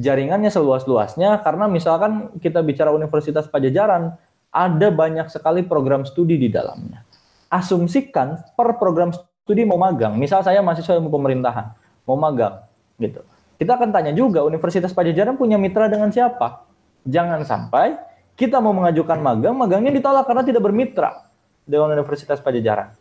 jaringannya 0.02 0.50
seluas-luasnya 0.50 1.46
karena 1.46 1.70
misalkan 1.70 2.34
kita 2.42 2.66
bicara 2.66 2.90
Universitas 2.90 3.46
Pajajaran 3.46 4.18
ada 4.50 4.88
banyak 4.90 5.30
sekali 5.30 5.62
program 5.62 6.10
studi 6.10 6.42
di 6.42 6.50
dalamnya. 6.50 7.06
Asumsikan 7.54 8.42
per 8.58 8.82
program 8.82 9.14
studi 9.14 9.62
mau 9.62 9.78
magang, 9.78 10.18
misal 10.18 10.42
saya 10.42 10.66
mahasiswa 10.66 10.98
ilmu 10.98 11.14
pemerintahan, 11.14 11.70
mau 12.10 12.18
magang 12.18 12.65
gitu. 13.00 13.22
Kita 13.56 13.80
akan 13.80 13.90
tanya 13.96 14.12
juga 14.12 14.44
Universitas 14.44 14.92
Pajajaran 14.92 15.40
punya 15.40 15.56
mitra 15.56 15.88
dengan 15.88 16.12
siapa? 16.12 16.68
Jangan 17.08 17.48
sampai 17.48 17.96
kita 18.36 18.60
mau 18.60 18.76
mengajukan 18.76 19.16
magang, 19.24 19.56
magangnya 19.56 19.96
ditolak 19.96 20.28
karena 20.28 20.44
tidak 20.44 20.60
bermitra 20.60 21.32
dengan 21.64 21.96
Universitas 21.96 22.44
Pajajaran. 22.44 22.92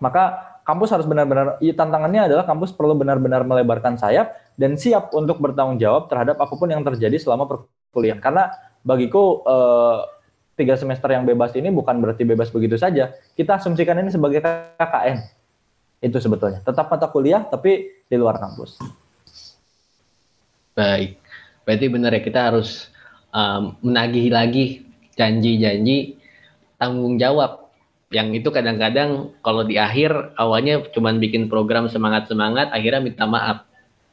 Maka 0.00 0.56
kampus 0.64 0.90
harus 0.96 1.06
benar-benar 1.06 1.60
ya, 1.60 1.76
tantangannya 1.76 2.26
adalah 2.26 2.48
kampus 2.48 2.72
perlu 2.72 2.96
benar-benar 2.96 3.44
melebarkan 3.44 4.00
sayap 4.00 4.32
dan 4.56 4.80
siap 4.80 5.12
untuk 5.12 5.38
bertanggung 5.38 5.76
jawab 5.76 6.08
terhadap 6.08 6.40
apa 6.40 6.54
pun 6.56 6.72
yang 6.72 6.80
terjadi 6.82 7.14
selama 7.20 7.44
perkuliahan. 7.46 8.18
Karena 8.18 8.48
bagiku 8.80 9.44
eh, 9.44 9.98
tiga 10.56 10.74
semester 10.80 11.10
yang 11.12 11.28
bebas 11.28 11.52
ini 11.54 11.68
bukan 11.68 12.00
berarti 12.00 12.24
bebas 12.24 12.48
begitu 12.48 12.80
saja. 12.80 13.12
Kita 13.36 13.60
asumsikan 13.60 14.00
ini 14.00 14.08
sebagai 14.08 14.40
KKN. 14.40 15.18
Itu 16.02 16.18
sebetulnya. 16.18 16.64
Tetap 16.64 16.90
mata 16.90 17.06
kuliah 17.12 17.46
tapi 17.46 18.02
di 18.08 18.16
luar 18.18 18.40
kampus. 18.40 19.01
Baik. 20.72 21.20
Berarti 21.62 21.86
benar 21.92 22.10
ya 22.16 22.22
kita 22.24 22.40
harus 22.52 22.88
um, 23.30 23.76
menagih 23.84 24.32
lagi 24.32 24.82
janji-janji 25.14 26.16
tanggung 26.80 27.20
jawab 27.20 27.70
yang 28.12 28.32
itu 28.36 28.52
kadang-kadang 28.52 29.32
kalau 29.40 29.64
di 29.64 29.80
akhir 29.80 30.36
awalnya 30.36 30.84
cuma 30.92 31.16
bikin 31.16 31.48
program 31.48 31.88
semangat-semangat 31.88 32.68
akhirnya 32.72 33.00
minta 33.00 33.24
maaf. 33.24 33.64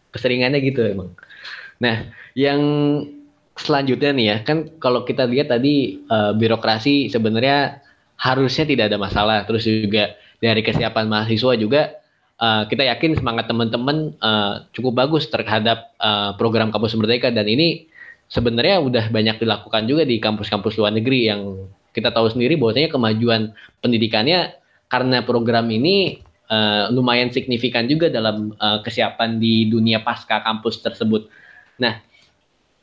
Keseringannya 0.09 0.59
gitu 0.65 0.81
emang. 0.87 1.13
Nah 1.83 2.09
yang 2.33 2.61
selanjutnya 3.59 4.15
nih 4.15 4.25
ya 4.25 4.37
kan 4.47 4.71
kalau 4.79 5.03
kita 5.03 5.27
lihat 5.27 5.51
tadi 5.51 5.99
uh, 6.07 6.31
birokrasi 6.31 7.11
sebenarnya 7.11 7.83
harusnya 8.15 8.65
tidak 8.67 8.85
ada 8.91 8.97
masalah. 8.99 9.43
Terus 9.43 9.67
juga 9.67 10.15
dari 10.39 10.63
kesiapan 10.63 11.05
mahasiswa 11.11 11.53
juga 11.59 11.98
uh, 12.39 12.63
kita 12.65 12.87
yakin 12.87 13.19
semangat 13.19 13.51
teman-teman 13.51 14.15
uh, 14.23 14.65
cukup 14.73 15.05
bagus 15.05 15.27
terhadap 15.27 15.93
uh, 15.99 16.33
program 16.39 16.71
kampus 16.73 16.95
merdeka 16.95 17.29
dan 17.29 17.45
ini 17.45 17.85
sebenarnya 18.31 18.79
udah 18.81 19.05
banyak 19.11 19.41
dilakukan 19.41 19.85
juga 19.85 20.07
di 20.07 20.17
kampus-kampus 20.17 20.79
luar 20.79 20.95
negeri 20.95 21.29
yang 21.29 21.69
kita 21.91 22.13
tahu 22.13 22.31
sendiri 22.31 22.55
bahwasanya 22.55 22.89
kemajuan 22.93 23.51
pendidikannya 23.81 24.53
karena 24.89 25.21
program 25.25 25.69
ini 25.69 26.21
uh, 26.49 26.89
lumayan 26.93 27.29
signifikan 27.29 27.85
juga 27.85 28.09
dalam 28.09 28.53
uh, 28.57 28.79
kesiapan 28.81 29.37
di 29.37 29.69
dunia 29.69 30.01
pasca 30.01 30.41
kampus 30.41 30.81
tersebut. 30.81 31.29
Nah, 31.81 32.01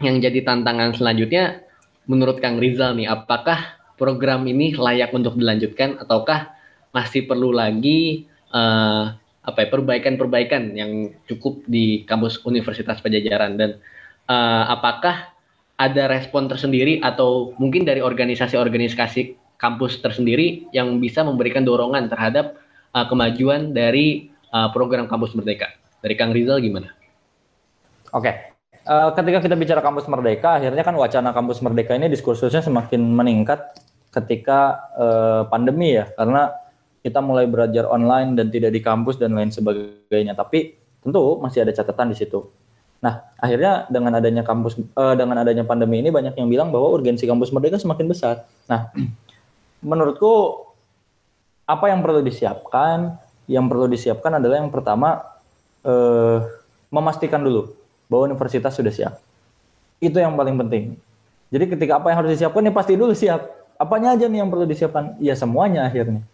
yang 0.02 0.18
jadi 0.22 0.42
tantangan 0.42 0.94
selanjutnya 0.94 1.62
menurut 2.06 2.38
Kang 2.38 2.58
Rizal 2.58 2.94
nih, 2.98 3.10
apakah 3.10 3.78
program 3.98 4.46
ini 4.46 4.74
layak 4.76 5.10
untuk 5.14 5.34
dilanjutkan 5.34 5.98
ataukah 6.02 6.54
masih 6.94 7.26
perlu 7.26 7.52
lagi 7.52 8.24
uh, 8.54 9.14
apa 9.46 9.62
ya 9.62 9.68
perbaikan-perbaikan 9.70 10.74
yang 10.74 11.14
cukup 11.30 11.62
di 11.70 12.02
kampus 12.02 12.42
Universitas 12.42 12.98
Pajajaran 12.98 13.54
dan 13.54 13.78
uh, 14.26 14.64
apakah 14.74 15.30
ada 15.78 16.10
respon 16.10 16.50
tersendiri 16.50 16.98
atau 16.98 17.54
mungkin 17.62 17.86
dari 17.86 18.02
organisasi-organisasi 18.02 19.38
kampus 19.54 20.02
tersendiri 20.02 20.66
yang 20.74 20.98
bisa 20.98 21.22
memberikan 21.22 21.62
dorongan 21.62 22.10
terhadap 22.10 22.58
uh, 22.90 23.06
kemajuan 23.06 23.70
dari 23.70 24.34
uh, 24.50 24.74
program 24.74 25.06
kampus 25.06 25.38
merdeka. 25.38 25.70
Dari 26.02 26.18
Kang 26.18 26.34
Rizal 26.34 26.58
gimana? 26.58 26.90
Oke, 28.14 28.30
okay. 28.30 29.12
ketika 29.18 29.38
kita 29.42 29.56
bicara 29.58 29.80
kampus 29.82 30.06
merdeka, 30.06 30.58
akhirnya 30.58 30.82
kan 30.86 30.94
wacana 30.94 31.34
kampus 31.34 31.58
merdeka 31.60 31.92
ini 31.98 32.06
diskursusnya 32.06 32.62
semakin 32.62 33.02
meningkat 33.02 33.62
ketika 34.14 34.88
uh, 34.96 35.42
pandemi 35.50 35.98
ya, 35.98 36.08
karena 36.14 36.54
kita 37.06 37.22
mulai 37.22 37.46
belajar 37.46 37.86
online 37.86 38.34
dan 38.34 38.50
tidak 38.50 38.74
di 38.74 38.82
kampus 38.82 39.22
dan 39.22 39.38
lain 39.38 39.54
sebagainya. 39.54 40.34
Tapi 40.34 40.74
tentu 41.06 41.38
masih 41.38 41.62
ada 41.62 41.70
catatan 41.70 42.10
di 42.10 42.18
situ 42.18 42.50
Nah, 43.04 43.22
akhirnya 43.36 43.84
dengan 43.92 44.16
adanya 44.16 44.40
kampus 44.40 44.80
uh, 44.96 45.12
dengan 45.12 45.38
adanya 45.44 45.62
pandemi 45.68 46.00
ini 46.00 46.08
banyak 46.08 46.32
yang 46.34 46.48
bilang 46.48 46.68
bahwa 46.72 46.88
urgensi 46.96 47.28
kampus 47.28 47.52
merdeka 47.52 47.76
semakin 47.76 48.06
besar. 48.08 48.48
Nah, 48.66 48.88
menurutku 49.84 50.64
apa 51.68 51.92
yang 51.92 52.00
perlu 52.00 52.24
disiapkan? 52.24 53.20
Yang 53.46 53.64
perlu 53.70 53.86
disiapkan 53.86 54.42
adalah 54.42 54.58
yang 54.58 54.74
pertama 54.74 55.22
uh, 55.86 56.42
memastikan 56.90 57.38
dulu 57.38 57.70
bahwa 58.10 58.32
universitas 58.32 58.74
sudah 58.74 58.90
siap. 58.90 59.14
Itu 60.02 60.18
yang 60.18 60.34
paling 60.34 60.58
penting. 60.66 60.98
Jadi 61.54 61.64
ketika 61.78 62.02
apa 62.02 62.10
yang 62.10 62.26
harus 62.26 62.34
disiapkan 62.34 62.64
ya 62.64 62.74
pasti 62.74 62.98
dulu 62.98 63.14
siap. 63.14 63.54
Apanya 63.76 64.16
aja 64.18 64.26
nih 64.26 64.40
yang 64.42 64.50
perlu 64.50 64.66
disiapkan? 64.66 65.14
Ya 65.22 65.36
semuanya 65.38 65.86
akhirnya. 65.86 66.26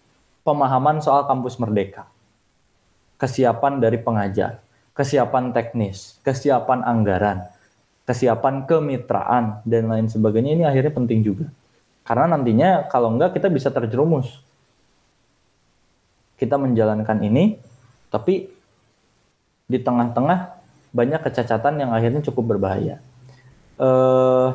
Pemahaman 0.43 0.99
soal 0.99 1.27
kampus 1.31 1.59
merdeka. 1.59 2.11
Kesiapan 3.19 3.79
dari 3.79 3.99
pengajar 4.03 4.59
kesiapan 4.93 5.57
teknis, 5.57 6.21
kesiapan 6.21 6.85
anggaran, 6.85 7.49
kesiapan 8.05 8.69
kemitraan, 8.69 9.65
dan 9.65 9.89
lain 9.89 10.09
sebagainya 10.09 10.53
ini 10.57 10.65
akhirnya 10.69 10.93
penting 10.93 11.25
juga. 11.25 11.49
Karena 12.05 12.37
nantinya 12.37 12.87
kalau 12.93 13.13
enggak 13.13 13.37
kita 13.37 13.49
bisa 13.49 13.73
terjerumus. 13.73 14.29
Kita 16.37 16.59
menjalankan 16.59 17.23
ini, 17.23 17.57
tapi 18.11 18.51
di 19.71 19.79
tengah-tengah 19.79 20.61
banyak 20.93 21.21
kecacatan 21.25 21.87
yang 21.87 21.91
akhirnya 21.95 22.21
cukup 22.27 22.57
berbahaya. 22.57 22.99
Eh, 23.79 24.49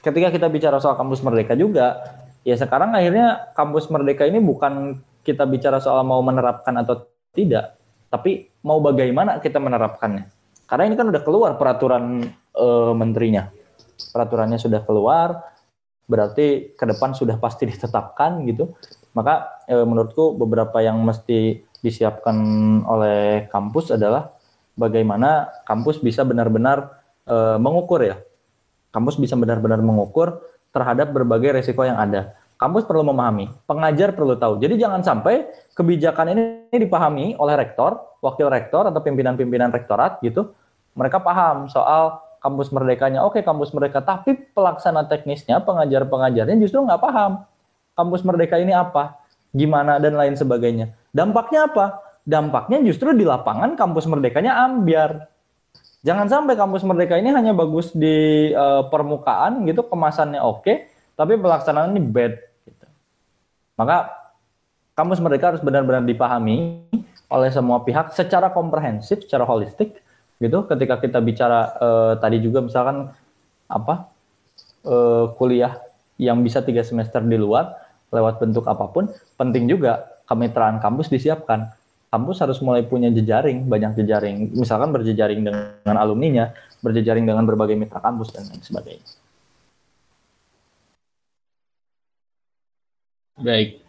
ketika 0.00 0.32
kita 0.32 0.46
bicara 0.46 0.78
soal 0.80 0.94
kampus 0.94 1.20
merdeka 1.20 1.58
juga, 1.58 1.98
ya 2.44 2.56
sekarang 2.56 2.96
akhirnya 2.96 3.52
kampus 3.52 3.88
merdeka 3.92 4.24
ini 4.24 4.40
bukan 4.40 5.00
kita 5.24 5.44
bicara 5.44 5.78
soal 5.78 6.02
mau 6.04 6.24
menerapkan 6.24 6.72
atau 6.80 7.04
tidak, 7.36 7.76
tapi 8.10 8.50
mau 8.64 8.80
bagaimana 8.82 9.38
kita 9.38 9.60
menerapkannya? 9.62 10.26
Karena 10.66 10.84
ini 10.86 10.94
kan 10.98 11.06
udah 11.10 11.22
keluar 11.22 11.54
peraturan 11.58 12.24
e, 12.54 12.66
menterinya. 12.94 13.50
Peraturannya 14.10 14.58
sudah 14.58 14.80
keluar, 14.86 15.44
berarti 16.08 16.74
ke 16.74 16.84
depan 16.86 17.14
sudah 17.14 17.36
pasti 17.38 17.66
ditetapkan 17.70 18.42
gitu. 18.48 18.74
Maka 19.14 19.62
e, 19.66 19.76
menurutku 19.82 20.34
beberapa 20.38 20.80
yang 20.82 20.98
mesti 21.02 21.62
disiapkan 21.80 22.36
oleh 22.84 23.48
kampus 23.48 23.96
adalah 23.96 24.30
bagaimana 24.76 25.48
kampus 25.64 26.00
bisa 26.00 26.24
benar-benar 26.24 27.02
e, 27.28 27.36
mengukur 27.60 28.02
ya. 28.02 28.16
Kampus 28.90 29.22
bisa 29.22 29.38
benar-benar 29.38 29.78
mengukur 29.78 30.42
terhadap 30.70 31.10
berbagai 31.10 31.60
resiko 31.62 31.82
yang 31.82 31.98
ada 31.98 32.34
kampus 32.60 32.84
perlu 32.84 33.00
memahami, 33.08 33.48
pengajar 33.64 34.12
perlu 34.12 34.36
tahu. 34.36 34.60
Jadi 34.60 34.76
jangan 34.76 35.00
sampai 35.00 35.48
kebijakan 35.72 36.36
ini 36.36 36.42
dipahami 36.76 37.32
oleh 37.40 37.56
rektor, 37.56 37.96
wakil 38.20 38.52
rektor 38.52 38.84
atau 38.84 39.00
pimpinan-pimpinan 39.00 39.72
rektorat 39.72 40.20
gitu. 40.20 40.52
Mereka 40.92 41.24
paham 41.24 41.72
soal 41.72 42.20
kampus 42.44 42.68
merdekanya. 42.68 43.24
Oke, 43.24 43.40
kampus 43.40 43.72
merdeka, 43.72 44.04
tapi 44.04 44.36
pelaksana 44.52 45.08
teknisnya, 45.08 45.64
pengajar-pengajarnya 45.64 46.60
justru 46.60 46.84
nggak 46.84 47.00
paham. 47.00 47.48
Kampus 47.96 48.20
merdeka 48.28 48.60
ini 48.60 48.76
apa, 48.76 49.16
gimana 49.56 49.96
dan 49.96 50.20
lain 50.20 50.36
sebagainya. 50.36 50.92
Dampaknya 51.16 51.72
apa? 51.72 52.04
Dampaknya 52.28 52.84
justru 52.84 53.16
di 53.16 53.24
lapangan 53.24 53.72
kampus 53.72 54.04
merdekanya 54.04 54.68
ambiar. 54.68 55.32
Jangan 56.00 56.26
sampai 56.32 56.56
kampus 56.56 56.80
merdeka 56.80 57.20
ini 57.20 57.28
hanya 57.28 57.52
bagus 57.52 57.92
di 57.92 58.50
uh, 58.56 58.88
permukaan 58.88 59.68
gitu, 59.68 59.84
kemasannya 59.84 60.40
oke, 60.40 60.88
tapi 61.12 61.36
pelaksanaan 61.36 61.92
ini 61.92 62.00
bad 62.00 62.50
maka 63.80 64.12
kamus 64.92 65.24
mereka 65.24 65.56
harus 65.56 65.64
benar-benar 65.64 66.04
dipahami 66.04 66.84
oleh 67.32 67.48
semua 67.48 67.80
pihak 67.80 68.12
secara 68.12 68.52
komprehensif, 68.52 69.24
secara 69.24 69.48
holistik 69.48 69.96
gitu. 70.36 70.68
Ketika 70.68 71.00
kita 71.00 71.16
bicara 71.24 71.72
eh, 71.80 72.12
tadi 72.20 72.44
juga 72.44 72.60
misalkan 72.60 73.08
apa 73.64 74.12
eh, 74.84 75.24
kuliah 75.40 75.80
yang 76.20 76.44
bisa 76.44 76.60
tiga 76.60 76.84
semester 76.84 77.24
di 77.24 77.40
luar 77.40 77.72
lewat 78.12 78.36
bentuk 78.44 78.68
apa 78.68 78.84
pun, 78.92 79.08
penting 79.40 79.64
juga 79.64 80.20
kemitraan 80.28 80.76
kampus 80.76 81.08
disiapkan. 81.08 81.72
Kampus 82.10 82.42
harus 82.42 82.58
mulai 82.58 82.82
punya 82.82 83.06
jejaring, 83.14 83.70
banyak 83.70 84.02
jejaring. 84.02 84.50
Misalkan 84.58 84.90
berjejaring 84.90 85.46
dengan 85.46 85.94
alumninya, 85.94 86.50
berjejaring 86.82 87.22
dengan 87.22 87.46
berbagai 87.46 87.78
mitra 87.78 88.02
kampus 88.02 88.34
dan 88.34 88.50
lain 88.50 88.58
sebagainya. 88.58 89.06
Baik. 93.40 93.80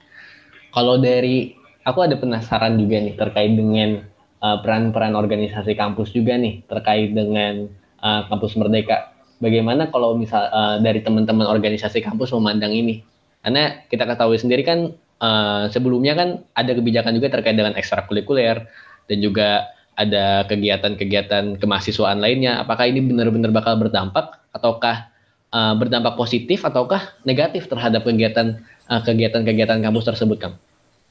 Kalau 0.72 0.96
dari 1.02 1.58
aku 1.84 2.00
ada 2.06 2.16
penasaran 2.16 2.78
juga 2.78 3.02
nih 3.02 3.18
terkait 3.18 3.52
dengan 3.58 4.06
uh, 4.40 4.58
peran-peran 4.62 5.18
organisasi 5.18 5.76
kampus 5.76 6.16
juga 6.16 6.38
nih 6.38 6.64
terkait 6.70 7.12
dengan 7.12 7.68
uh, 8.00 8.22
kampus 8.30 8.54
Merdeka. 8.56 9.12
Bagaimana 9.42 9.90
kalau 9.90 10.14
misal 10.14 10.46
uh, 10.54 10.78
dari 10.78 11.02
teman-teman 11.02 11.50
organisasi 11.50 12.06
kampus 12.06 12.32
memandang 12.38 12.72
ini? 12.72 13.02
Karena 13.42 13.82
kita 13.90 14.06
ketahui 14.06 14.38
sendiri 14.38 14.62
kan 14.62 14.94
uh, 15.22 15.70
sebelumnya 15.70 16.18
kan 16.18 16.30
ada 16.58 16.72
kebijakan 16.74 17.16
juga 17.16 17.30
terkait 17.32 17.56
dengan 17.56 17.78
ekstrakurikuler 17.78 18.66
dan 19.08 19.18
juga 19.22 19.70
ada 19.96 20.50
kegiatan-kegiatan 20.50 21.62
kemahasiswaan 21.62 22.18
lainnya. 22.18 22.60
Apakah 22.60 22.90
ini 22.90 23.06
benar-benar 23.06 23.54
bakal 23.54 23.78
berdampak 23.78 24.42
ataukah 24.52 25.14
uh, 25.54 25.74
berdampak 25.78 26.18
positif 26.18 26.66
ataukah 26.66 27.16
negatif 27.24 27.70
terhadap 27.70 28.02
kegiatan 28.04 28.66
uh, 28.90 29.02
kegiatan-kegiatan 29.06 29.80
kampus 29.80 30.10
tersebut, 30.10 30.38
Kang? 30.42 30.56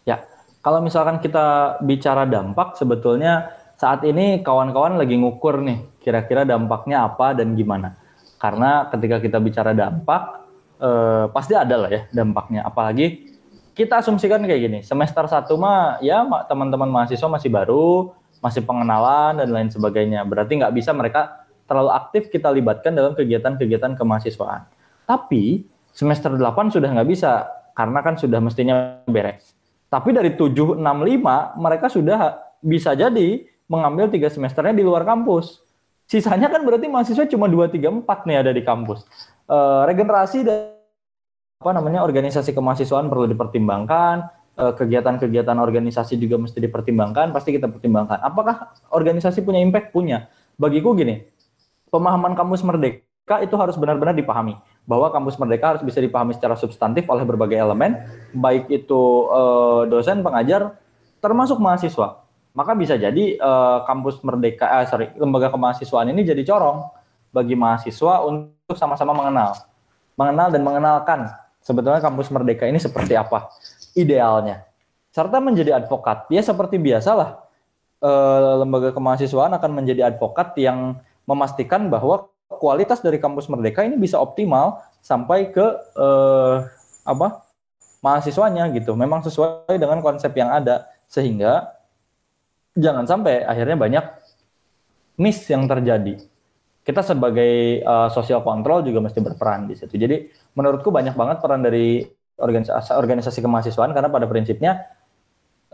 Ya, 0.05 0.27
kalau 0.61 0.85
misalkan 0.85 1.23
kita 1.25 1.79
bicara 1.85 2.29
dampak, 2.29 2.77
sebetulnya 2.77 3.53
saat 3.81 4.05
ini 4.05 4.45
kawan-kawan 4.45 5.01
lagi 5.01 5.17
ngukur 5.17 5.65
nih, 5.65 5.81
kira-kira 6.05 6.45
dampaknya 6.45 7.09
apa 7.09 7.33
dan 7.33 7.57
gimana. 7.57 7.97
Karena 8.37 8.89
ketika 8.93 9.21
kita 9.25 9.41
bicara 9.41 9.73
dampak, 9.73 10.45
eh, 10.81 11.25
pasti 11.33 11.57
ada 11.57 11.77
lah 11.81 11.89
ya 11.89 12.03
dampaknya. 12.13 12.61
Apalagi 12.65 13.30
kita 13.81 14.05
asumsikan 14.05 14.45
kayak 14.45 14.61
gini, 14.61 14.79
semester 14.85 15.25
satu 15.25 15.57
mah 15.57 15.97
ya 16.05 16.21
teman-teman 16.45 16.85
mahasiswa 16.85 17.25
masih 17.33 17.49
baru, 17.49 18.13
masih 18.45 18.61
pengenalan 18.61 19.41
dan 19.41 19.49
lain 19.49 19.73
sebagainya. 19.73 20.21
Berarti 20.29 20.61
nggak 20.61 20.77
bisa 20.77 20.93
mereka 20.93 21.49
terlalu 21.65 21.89
aktif 21.97 22.29
kita 22.29 22.53
libatkan 22.53 22.93
dalam 22.93 23.17
kegiatan-kegiatan 23.17 23.97
kemahasiswaan. 23.97 24.69
Tapi 25.09 25.65
semester 25.97 26.37
8 26.37 26.77
sudah 26.77 26.93
nggak 26.93 27.09
bisa, 27.09 27.49
karena 27.73 28.05
kan 28.05 28.21
sudah 28.21 28.37
mestinya 28.45 29.01
beres. 29.09 29.57
Tapi 29.89 30.13
dari 30.13 30.37
765 30.37 30.77
mereka 31.57 31.89
sudah 31.89 32.21
bisa 32.61 32.93
jadi 32.93 33.49
mengambil 33.65 34.13
tiga 34.13 34.29
semesternya 34.29 34.77
di 34.77 34.85
luar 34.85 35.09
kampus. 35.09 35.65
Sisanya 36.05 36.53
kan 36.53 36.69
berarti 36.69 36.85
mahasiswa 36.85 37.25
cuma 37.33 37.49
2, 37.49 37.71
3, 37.73 38.05
4 38.05 38.29
nih 38.29 38.37
ada 38.45 38.53
di 38.53 38.61
kampus. 38.61 39.09
Uh, 39.49 39.89
regenerasi 39.89 40.45
dan 40.45 40.80
apa 41.61 41.77
namanya 41.77 42.01
organisasi 42.01 42.57
kemahasiswaan 42.57 43.13
perlu 43.13 43.29
dipertimbangkan, 43.29 44.33
uh, 44.57 44.73
kegiatan-kegiatan 44.73 45.61
organisasi 45.61 46.17
juga 46.17 46.41
mesti 46.41 46.57
dipertimbangkan, 46.57 47.37
pasti 47.37 47.53
kita 47.53 47.69
pertimbangkan. 47.69 48.17
Apakah 48.17 48.73
organisasi 48.89 49.45
punya 49.45 49.61
impact? 49.61 49.93
Punya. 49.93 50.33
Bagiku 50.57 50.97
gini, 50.97 51.21
pemahaman 51.93 52.33
kampus 52.33 52.65
merdeka 52.65 53.45
itu 53.45 53.53
harus 53.61 53.77
benar-benar 53.77 54.17
dipahami 54.17 54.57
bahwa 54.89 55.13
kampus 55.13 55.37
merdeka 55.37 55.77
harus 55.77 55.85
bisa 55.85 56.01
dipahami 56.01 56.33
secara 56.33 56.57
substantif 56.57 57.05
oleh 57.13 57.29
berbagai 57.29 57.61
elemen, 57.61 58.09
baik 58.33 58.73
itu 58.73 59.29
uh, 59.29 59.85
dosen, 59.85 60.25
pengajar, 60.25 60.81
termasuk 61.21 61.61
mahasiswa 61.61 62.25
maka 62.51 62.75
bisa 62.75 62.99
jadi 62.99 63.39
uh, 63.39 63.87
kampus 63.87 64.19
merdeka, 64.27 64.67
eh, 64.83 64.87
sorry, 64.91 65.07
lembaga 65.15 65.55
kemahasiswaan 65.55 66.11
ini 66.11 66.27
jadi 66.27 66.43
corong 66.43 66.83
bagi 67.31 67.55
mahasiswa 67.55 68.27
untuk 68.27 68.75
sama-sama 68.75 69.15
mengenal, 69.15 69.55
mengenal 70.19 70.49
dan 70.51 70.63
mengenalkan 70.67 71.21
sebetulnya 71.61 72.01
kampus 72.01 72.29
merdeka 72.33 72.65
ini 72.67 72.81
seperti 72.81 73.15
apa 73.15 73.53
idealnya, 73.95 74.65
serta 75.13 75.39
menjadi 75.39 75.77
advokat. 75.81 76.27
Ya 76.33 76.41
seperti 76.41 76.81
biasalah 76.81 77.45
uh, 78.03 78.65
lembaga 78.65 78.91
kemahasiswaan 78.91 79.53
akan 79.57 79.71
menjadi 79.83 80.11
advokat 80.11 80.57
yang 80.59 80.99
memastikan 81.29 81.87
bahwa 81.93 82.29
kualitas 82.51 82.99
dari 83.01 83.23
kampus 83.23 83.47
merdeka 83.47 83.87
ini 83.87 83.95
bisa 83.95 84.19
optimal 84.19 84.83
sampai 85.01 85.55
ke 85.55 85.65
uh, 85.95 86.67
apa 87.07 87.47
mahasiswanya 88.05 88.69
gitu. 88.75 88.97
Memang 88.97 89.23
sesuai 89.25 89.77
dengan 89.77 90.01
konsep 90.03 90.33
yang 90.35 90.51
ada 90.51 90.89
sehingga 91.07 91.77
jangan 92.75 93.05
sampai 93.07 93.45
akhirnya 93.45 93.77
banyak 93.77 94.05
miss 95.21 95.45
yang 95.47 95.69
terjadi. 95.69 96.17
Kita 96.81 97.05
sebagai 97.05 97.85
uh, 97.85 98.09
social 98.09 98.41
control 98.41 98.83
juga 98.89 99.05
mesti 99.05 99.21
berperan 99.21 99.69
di 99.69 99.77
situ. 99.77 99.95
Jadi 100.01 100.33
menurutku 100.57 100.89
banyak 100.89 101.13
banget 101.13 101.37
peran 101.45 101.61
dari 101.61 102.03
organisasi, 102.41 102.97
organisasi 102.97 103.39
kemahasiswaan 103.45 103.93
karena 103.93 104.09
pada 104.09 104.25
prinsipnya 104.25 104.89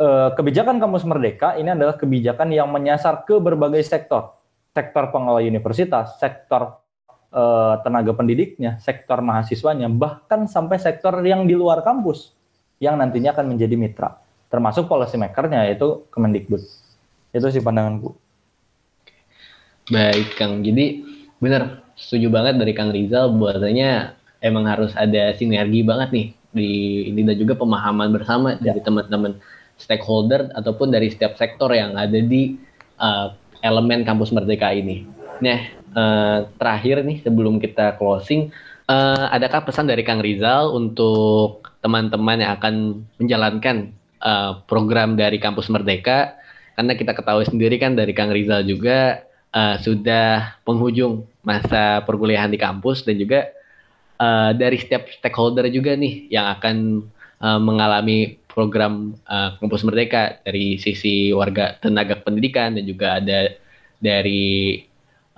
uh, 0.03 0.35
kebijakan 0.35 0.83
kampus 0.83 1.07
merdeka 1.07 1.55
ini 1.55 1.73
adalah 1.73 1.95
kebijakan 1.95 2.51
yang 2.51 2.69
menyasar 2.69 3.23
ke 3.23 3.39
berbagai 3.39 3.87
sektor. 3.87 4.35
Sektor 4.75 5.09
pengelola 5.09 5.41
universitas, 5.41 6.21
sektor 6.21 6.83
uh, 7.33 7.75
tenaga 7.81 8.13
pendidiknya, 8.13 8.77
sektor 8.83 9.25
mahasiswanya, 9.25 9.89
bahkan 9.89 10.45
sampai 10.45 10.77
sektor 10.77 11.17
yang 11.25 11.49
di 11.49 11.57
luar 11.57 11.81
kampus 11.81 12.37
yang 12.77 13.01
nantinya 13.01 13.33
akan 13.33 13.57
menjadi 13.57 13.73
mitra, 13.73 14.21
termasuk 14.53 14.85
policy 14.85 15.17
makernya 15.17 15.65
yaitu 15.65 16.05
Kemendikbud. 16.13 16.61
Itu 17.33 17.49
sih 17.49 17.65
pandanganku. 17.65 18.26
Baik 19.87 20.35
Kang, 20.35 20.67
jadi 20.67 21.07
benar 21.39 21.87
setuju 21.95 22.27
banget 22.27 22.59
dari 22.59 22.73
Kang 22.75 22.91
Rizal 22.91 23.31
bahwasanya 23.39 24.19
emang 24.43 24.67
harus 24.67 24.91
ada 24.99 25.31
sinergi 25.39 25.87
banget 25.87 26.09
nih 26.11 26.27
di 26.51 26.71
ini 27.13 27.23
dan 27.23 27.37
juga 27.39 27.55
pemahaman 27.55 28.11
bersama 28.11 28.57
ya. 28.59 28.73
dari 28.73 28.81
teman-teman 28.83 29.39
stakeholder 29.77 30.51
ataupun 30.57 30.91
dari 30.91 31.13
setiap 31.13 31.37
sektor 31.39 31.71
yang 31.71 31.95
ada 31.95 32.19
di 32.19 32.57
uh, 32.99 33.31
elemen 33.61 34.03
kampus 34.03 34.33
merdeka 34.33 34.73
ini. 34.73 35.05
Nah, 35.39 35.71
uh, 35.93 36.39
terakhir 36.57 37.05
nih 37.05 37.21
sebelum 37.23 37.61
kita 37.61 37.95
closing, 38.01 38.51
uh, 38.89 39.29
adakah 39.31 39.69
pesan 39.69 39.87
dari 39.87 40.03
Kang 40.03 40.25
Rizal 40.25 40.73
untuk 40.73 41.69
teman-teman 41.85 42.43
yang 42.43 42.59
akan 42.59 42.75
menjalankan 43.21 43.93
uh, 44.25 44.65
program 44.67 45.15
dari 45.15 45.39
kampus 45.39 45.71
merdeka 45.71 46.35
karena 46.75 46.93
kita 46.99 47.13
ketahui 47.15 47.47
sendiri 47.47 47.77
kan 47.79 47.95
dari 47.95 48.13
Kang 48.13 48.33
Rizal 48.33 48.65
juga 48.67 49.26
uh, 49.57 49.77
sudah 49.81 50.61
penghujung 50.69 51.25
masa 51.41 52.05
perkuliahan 52.05 52.53
di 52.53 52.61
kampus 52.61 53.09
dan 53.09 53.17
juga 53.17 53.49
uh, 54.21 54.53
dari 54.53 54.77
setiap 54.77 55.09
stakeholder 55.09 55.73
juga 55.73 55.97
nih 55.97 56.29
yang 56.29 56.53
akan 56.53 56.77
uh, 57.41 57.61
mengalami 57.61 58.37
program 58.53 59.17
uh, 59.25 59.57
kampus 59.57 59.83
merdeka. 59.89 60.37
Dari 60.45 60.77
sisi 60.77 61.33
warga 61.33 61.81
tenaga 61.81 62.21
pendidikan 62.21 62.77
dan 62.77 62.85
juga 62.85 63.17
ada 63.17 63.57
dari 63.97 64.85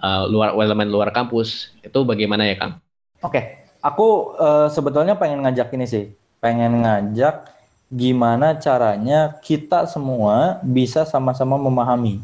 uh, 0.03 0.27
luar 0.27 0.59
elemen 0.59 0.91
luar 0.91 1.15
kampus. 1.15 1.71
Itu 1.87 2.03
bagaimana 2.03 2.43
ya 2.51 2.59
Kang? 2.59 2.83
Oke, 3.23 3.67
aku 3.83 4.35
uh, 4.39 4.67
sebetulnya 4.71 5.15
pengen 5.15 5.43
ngajak 5.47 5.71
ini 5.75 5.87
sih, 5.87 6.05
pengen 6.43 6.83
ngajak 6.83 7.55
gimana 7.89 8.53
caranya 8.61 9.41
kita 9.41 9.89
semua 9.89 10.61
bisa 10.61 11.09
sama-sama 11.09 11.57
memahami 11.57 12.21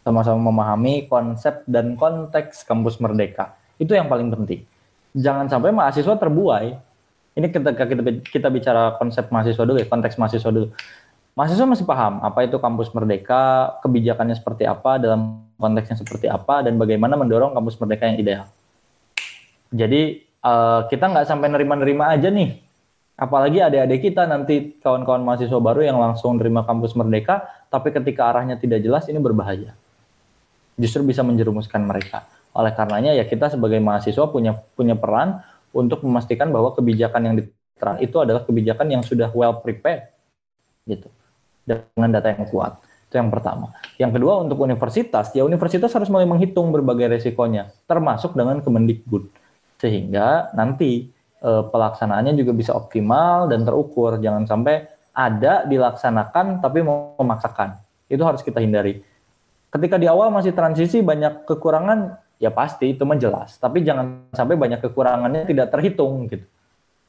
sama-sama 0.00 0.50
memahami 0.50 1.06
konsep 1.06 1.64
dan 1.68 1.94
konteks 1.94 2.64
kampus 2.64 2.96
merdeka. 2.98 3.56
Itu 3.76 3.92
yang 3.92 4.08
paling 4.08 4.32
penting. 4.32 4.64
Jangan 5.16 5.48
sampai 5.50 5.72
mahasiswa 5.72 6.14
terbuai. 6.16 6.76
Ini 7.36 7.46
ketika 7.46 7.84
kita 7.86 8.02
kita 8.26 8.48
bicara 8.50 8.96
konsep 8.98 9.30
mahasiswa 9.30 9.62
dulu 9.62 9.78
ya 9.78 9.86
konteks 9.86 10.18
mahasiswa 10.18 10.50
dulu. 10.50 10.68
Mahasiswa 11.38 11.66
masih 11.68 11.86
paham 11.86 12.20
apa 12.26 12.42
itu 12.44 12.58
kampus 12.58 12.90
merdeka 12.90 13.74
kebijakannya 13.86 14.34
seperti 14.34 14.66
apa 14.66 14.98
dalam 14.98 15.46
konteksnya 15.56 15.96
seperti 15.96 16.26
apa 16.26 16.66
dan 16.66 16.74
bagaimana 16.74 17.14
mendorong 17.14 17.54
kampus 17.54 17.78
merdeka 17.78 18.10
yang 18.10 18.18
ideal. 18.18 18.44
Jadi 19.70 20.26
uh, 20.42 20.90
kita 20.90 21.06
nggak 21.06 21.26
sampai 21.28 21.48
nerima-nerima 21.52 22.10
aja 22.10 22.28
nih. 22.28 22.58
Apalagi 23.20 23.60
adik-adik 23.60 24.00
kita 24.10 24.24
nanti 24.24 24.80
kawan-kawan 24.80 25.20
mahasiswa 25.20 25.60
baru 25.60 25.84
yang 25.84 26.00
langsung 26.00 26.40
terima 26.40 26.64
kampus 26.64 26.96
merdeka, 26.96 27.44
tapi 27.68 27.92
ketika 27.92 28.32
arahnya 28.32 28.56
tidak 28.56 28.80
jelas 28.80 29.04
ini 29.12 29.20
berbahaya. 29.20 29.76
Justru 30.80 31.04
bisa 31.04 31.20
menjerumuskan 31.20 31.84
mereka. 31.84 32.24
Oleh 32.56 32.72
karenanya 32.72 33.12
ya 33.12 33.28
kita 33.28 33.52
sebagai 33.52 33.76
mahasiswa 33.78 34.24
punya 34.32 34.56
punya 34.72 34.96
peran 34.96 35.44
untuk 35.76 36.00
memastikan 36.02 36.48
bahwa 36.48 36.72
kebijakan 36.72 37.20
yang 37.28 37.34
diterapkan 37.36 38.00
itu 38.02 38.16
adalah 38.18 38.42
kebijakan 38.42 38.86
yang 38.88 39.02
sudah 39.04 39.28
well 39.36 39.60
prepared 39.60 40.08
gitu. 40.88 41.12
Dengan 41.68 42.10
data 42.10 42.32
yang 42.32 42.48
kuat. 42.48 42.80
Itu 43.06 43.18
yang 43.18 43.30
pertama. 43.30 43.74
Yang 43.98 44.22
kedua 44.22 44.38
untuk 44.42 44.62
universitas, 44.62 45.34
ya 45.34 45.42
universitas 45.42 45.90
harus 45.90 46.06
mulai 46.06 46.30
menghitung 46.30 46.70
berbagai 46.70 47.18
resikonya, 47.18 47.70
termasuk 47.90 48.38
dengan 48.38 48.62
Kemendikbud. 48.62 49.26
Sehingga 49.82 50.54
nanti 50.54 51.10
uh, 51.42 51.66
pelaksanaannya 51.66 52.38
juga 52.38 52.54
bisa 52.54 52.70
optimal 52.74 53.50
dan 53.50 53.66
terukur. 53.66 54.18
Jangan 54.22 54.46
sampai 54.46 54.86
ada 55.10 55.66
dilaksanakan 55.66 56.62
tapi 56.62 56.86
memaksakan. 56.86 57.82
Itu 58.06 58.22
harus 58.22 58.46
kita 58.46 58.62
hindari. 58.62 59.02
Ketika 59.70 59.96
di 59.96 60.10
awal 60.10 60.34
masih 60.34 60.50
transisi 60.50 60.98
banyak 60.98 61.46
kekurangan, 61.46 62.18
ya 62.42 62.50
pasti 62.50 62.90
itu 62.90 63.06
menjelas. 63.06 63.56
Tapi 63.56 63.86
jangan 63.86 64.26
sampai 64.34 64.58
banyak 64.58 64.82
kekurangannya 64.82 65.46
tidak 65.46 65.70
terhitung 65.70 66.26
gitu. 66.26 66.42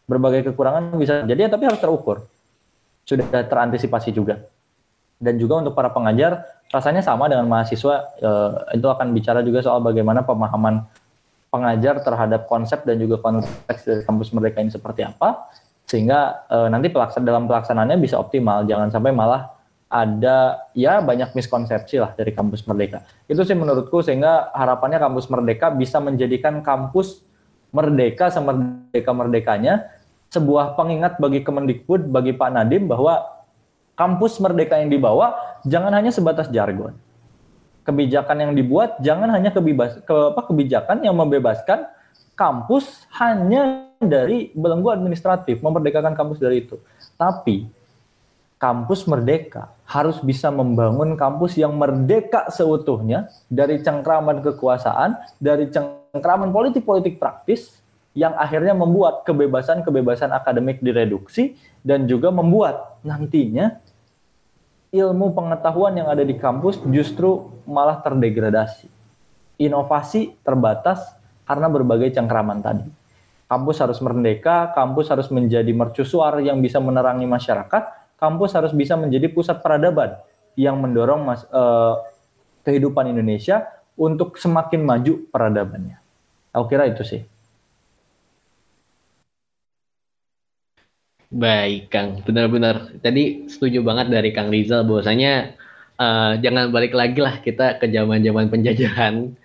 Berbagai 0.06 0.54
kekurangan 0.54 0.94
bisa 0.98 1.26
jadi 1.26 1.50
tapi 1.50 1.66
harus 1.66 1.82
terukur. 1.82 2.30
Sudah 3.06 3.26
terantisipasi 3.28 4.14
juga. 4.14 4.46
Dan 5.22 5.38
juga 5.38 5.62
untuk 5.62 5.74
para 5.74 5.90
pengajar, 5.90 6.46
rasanya 6.70 7.02
sama 7.02 7.30
dengan 7.30 7.46
mahasiswa, 7.46 8.14
eh, 8.18 8.78
itu 8.78 8.88
akan 8.90 9.14
bicara 9.14 9.46
juga 9.46 9.62
soal 9.62 9.82
bagaimana 9.82 10.26
pemahaman 10.26 10.86
pengajar 11.52 12.00
terhadap 12.00 12.48
konsep 12.48 12.82
dan 12.88 12.96
juga 12.96 13.20
konteks 13.20 13.84
dari 13.84 14.02
kampus 14.08 14.32
mereka 14.32 14.64
ini 14.64 14.72
seperti 14.72 15.04
apa 15.04 15.52
sehingga 15.84 16.48
e, 16.48 16.58
nanti 16.72 16.88
pelaksanaan 16.88 17.28
dalam 17.28 17.44
pelaksanaannya 17.52 18.00
bisa 18.00 18.16
optimal 18.16 18.64
jangan 18.64 18.88
sampai 18.88 19.12
malah 19.12 19.52
ada 19.92 20.72
ya 20.72 21.04
banyak 21.04 21.36
miskonsepsi 21.36 22.00
lah 22.00 22.16
dari 22.16 22.32
kampus 22.32 22.64
Merdeka. 22.64 23.04
Itu 23.28 23.44
sih 23.44 23.60
menurutku 23.60 24.00
sehingga 24.00 24.48
harapannya 24.56 25.04
kampus 25.04 25.28
Merdeka 25.28 25.68
bisa 25.76 26.00
menjadikan 26.00 26.64
kampus 26.64 27.28
Merdeka 27.76 28.32
semerdeka 28.32 29.12
merdekanya 29.12 29.92
sebuah 30.32 30.80
pengingat 30.80 31.20
bagi 31.20 31.44
Kemendikbud 31.44 32.08
bagi 32.08 32.32
Pak 32.32 32.50
Nadim 32.56 32.88
bahwa 32.88 33.20
kampus 34.00 34.40
Merdeka 34.40 34.80
yang 34.80 34.88
dibawa 34.88 35.60
jangan 35.68 35.92
hanya 35.92 36.16
sebatas 36.16 36.48
jargon. 36.48 36.96
Kebijakan 37.84 38.38
yang 38.48 38.52
dibuat 38.56 38.96
jangan 39.04 39.28
hanya 39.36 39.52
kebebas, 39.52 40.00
ke, 40.08 40.16
apa, 40.32 40.42
kebijakan 40.48 41.04
yang 41.04 41.18
membebaskan 41.20 41.90
kampus 42.40 43.08
hanya 43.20 43.92
dari 44.00 44.56
belenggu 44.56 44.88
administratif, 44.88 45.60
memerdekakan 45.60 46.16
kampus 46.16 46.40
dari 46.40 46.64
itu. 46.64 46.80
Tapi 47.20 47.81
kampus 48.62 49.10
merdeka 49.10 49.74
harus 49.90 50.22
bisa 50.22 50.54
membangun 50.54 51.18
kampus 51.18 51.58
yang 51.58 51.74
merdeka 51.74 52.46
seutuhnya 52.54 53.26
dari 53.50 53.82
cengkraman 53.82 54.46
kekuasaan, 54.46 55.18
dari 55.42 55.66
cengkraman 55.74 56.54
politik-politik 56.54 57.18
praktis 57.18 57.82
yang 58.14 58.38
akhirnya 58.38 58.78
membuat 58.78 59.26
kebebasan-kebebasan 59.26 60.30
akademik 60.30 60.78
direduksi 60.78 61.58
dan 61.82 62.06
juga 62.06 62.30
membuat 62.30 63.02
nantinya 63.02 63.82
ilmu 64.94 65.34
pengetahuan 65.34 65.98
yang 65.98 66.12
ada 66.12 66.22
di 66.22 66.38
kampus 66.38 66.78
justru 66.94 67.50
malah 67.66 67.98
terdegradasi. 68.06 68.86
Inovasi 69.58 70.38
terbatas 70.46 71.02
karena 71.50 71.66
berbagai 71.66 72.14
cengkraman 72.14 72.62
tadi. 72.62 72.86
Kampus 73.50 73.84
harus 73.84 74.00
merdeka, 74.00 74.70
kampus 74.72 75.10
harus 75.10 75.28
menjadi 75.34 75.72
mercusuar 75.74 76.40
yang 76.40 76.62
bisa 76.64 76.80
menerangi 76.80 77.28
masyarakat, 77.28 78.01
kampus 78.22 78.54
harus 78.54 78.70
bisa 78.70 78.94
menjadi 78.94 79.26
pusat 79.34 79.66
peradaban 79.66 80.14
yang 80.54 80.78
mendorong 80.78 81.26
mas, 81.26 81.42
uh, 81.50 81.98
kehidupan 82.62 83.10
Indonesia 83.10 83.66
untuk 83.98 84.38
semakin 84.38 84.86
maju 84.86 85.26
peradabannya. 85.34 85.98
Aku 86.54 86.70
kira 86.70 86.86
itu 86.86 87.02
sih. 87.02 87.26
Baik, 91.32 91.88
Kang. 91.88 92.20
Benar-benar. 92.28 92.92
Tadi 93.00 93.48
setuju 93.48 93.80
banget 93.82 94.12
dari 94.12 94.36
Kang 94.36 94.52
Rizal 94.52 94.84
bahwasanya 94.84 95.56
uh, 95.96 96.36
jangan 96.44 96.70
balik 96.76 96.92
lagi 96.92 97.24
lah 97.24 97.40
kita 97.40 97.80
ke 97.82 97.90
zaman-zaman 97.90 98.52
penjajahan. 98.52 99.16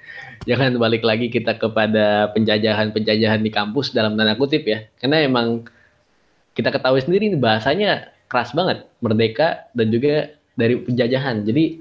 Jangan 0.47 0.79
balik 0.79 1.03
lagi 1.03 1.27
kita 1.27 1.59
kepada 1.59 2.31
penjajahan-penjajahan 2.31 3.43
di 3.43 3.51
kampus 3.51 3.91
dalam 3.91 4.15
tanda 4.15 4.39
kutip 4.39 4.63
ya. 4.63 4.87
Karena 4.95 5.27
emang 5.27 5.67
kita 6.55 6.71
ketahui 6.71 7.03
sendiri 7.03 7.35
bahasanya 7.35 8.15
keras 8.27 8.51
banget 8.53 8.87
merdeka 8.99 9.71
dan 9.73 9.87
juga 9.91 10.35
dari 10.57 10.81
penjajahan. 10.81 11.47
Jadi 11.47 11.81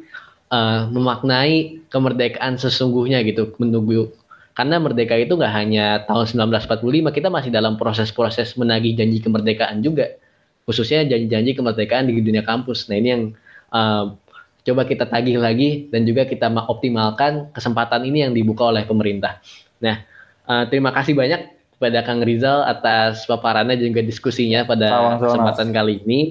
uh, 0.52 0.92
memaknai 0.92 1.86
kemerdekaan 1.90 2.60
sesungguhnya 2.60 3.24
gitu 3.26 3.56
menunggu. 3.58 4.12
Karena 4.56 4.80
merdeka 4.80 5.20
itu 5.20 5.36
nggak 5.36 5.54
hanya 5.54 5.86
tahun 6.08 6.48
1945 6.48 7.12
kita 7.12 7.28
masih 7.28 7.52
dalam 7.52 7.76
proses-proses 7.76 8.56
menagih 8.56 8.96
janji 8.96 9.20
kemerdekaan 9.20 9.84
juga. 9.84 10.16
Khususnya 10.64 11.04
janji-janji 11.04 11.54
kemerdekaan 11.60 12.08
di 12.08 12.16
dunia 12.24 12.42
kampus. 12.42 12.88
Nah 12.88 12.96
ini 12.96 13.10
yang 13.12 13.24
uh, 13.76 14.16
coba 14.66 14.82
kita 14.88 15.06
tagih 15.06 15.38
lagi 15.38 15.92
dan 15.92 16.08
juga 16.08 16.26
kita 16.26 16.50
optimalkan 16.50 17.52
kesempatan 17.52 18.08
ini 18.08 18.26
yang 18.26 18.32
dibuka 18.32 18.72
oleh 18.72 18.88
pemerintah. 18.88 19.44
Nah 19.84 20.08
uh, 20.48 20.64
terima 20.72 20.96
kasih 20.96 21.14
banyak 21.14 21.55
kepada 21.76 22.02
Kang 22.08 22.24
Rizal 22.24 22.64
atas 22.64 23.28
paparannya 23.28 23.76
dan 23.76 23.92
juga 23.92 24.04
diskusinya 24.04 24.64
pada 24.64 24.88
sama-sama. 24.88 25.22
kesempatan 25.28 25.70
kali 25.76 25.94
ini. 26.08 26.22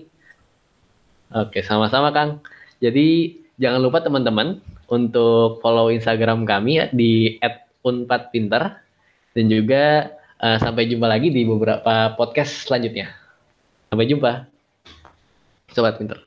Oke, 1.35 1.61
sama-sama 1.61 2.09
Kang. 2.15 2.41
Jadi 2.79 3.39
jangan 3.61 3.81
lupa 3.83 4.01
teman-teman 4.01 4.59
untuk 4.89 5.61
follow 5.61 5.91
Instagram 5.91 6.45
kami 6.45 6.81
ya, 6.81 6.87
di 6.93 7.41
@unpadpinter 7.85 8.81
dan 9.35 9.45
juga 9.51 10.15
uh, 10.39 10.57
sampai 10.61 10.87
jumpa 10.89 11.11
lagi 11.11 11.29
di 11.29 11.43
beberapa 11.43 12.15
podcast 12.15 12.71
selanjutnya. 12.71 13.11
Sampai 13.91 14.07
jumpa. 14.07 14.47
Sobat 15.75 15.99
Pinter. 15.99 16.23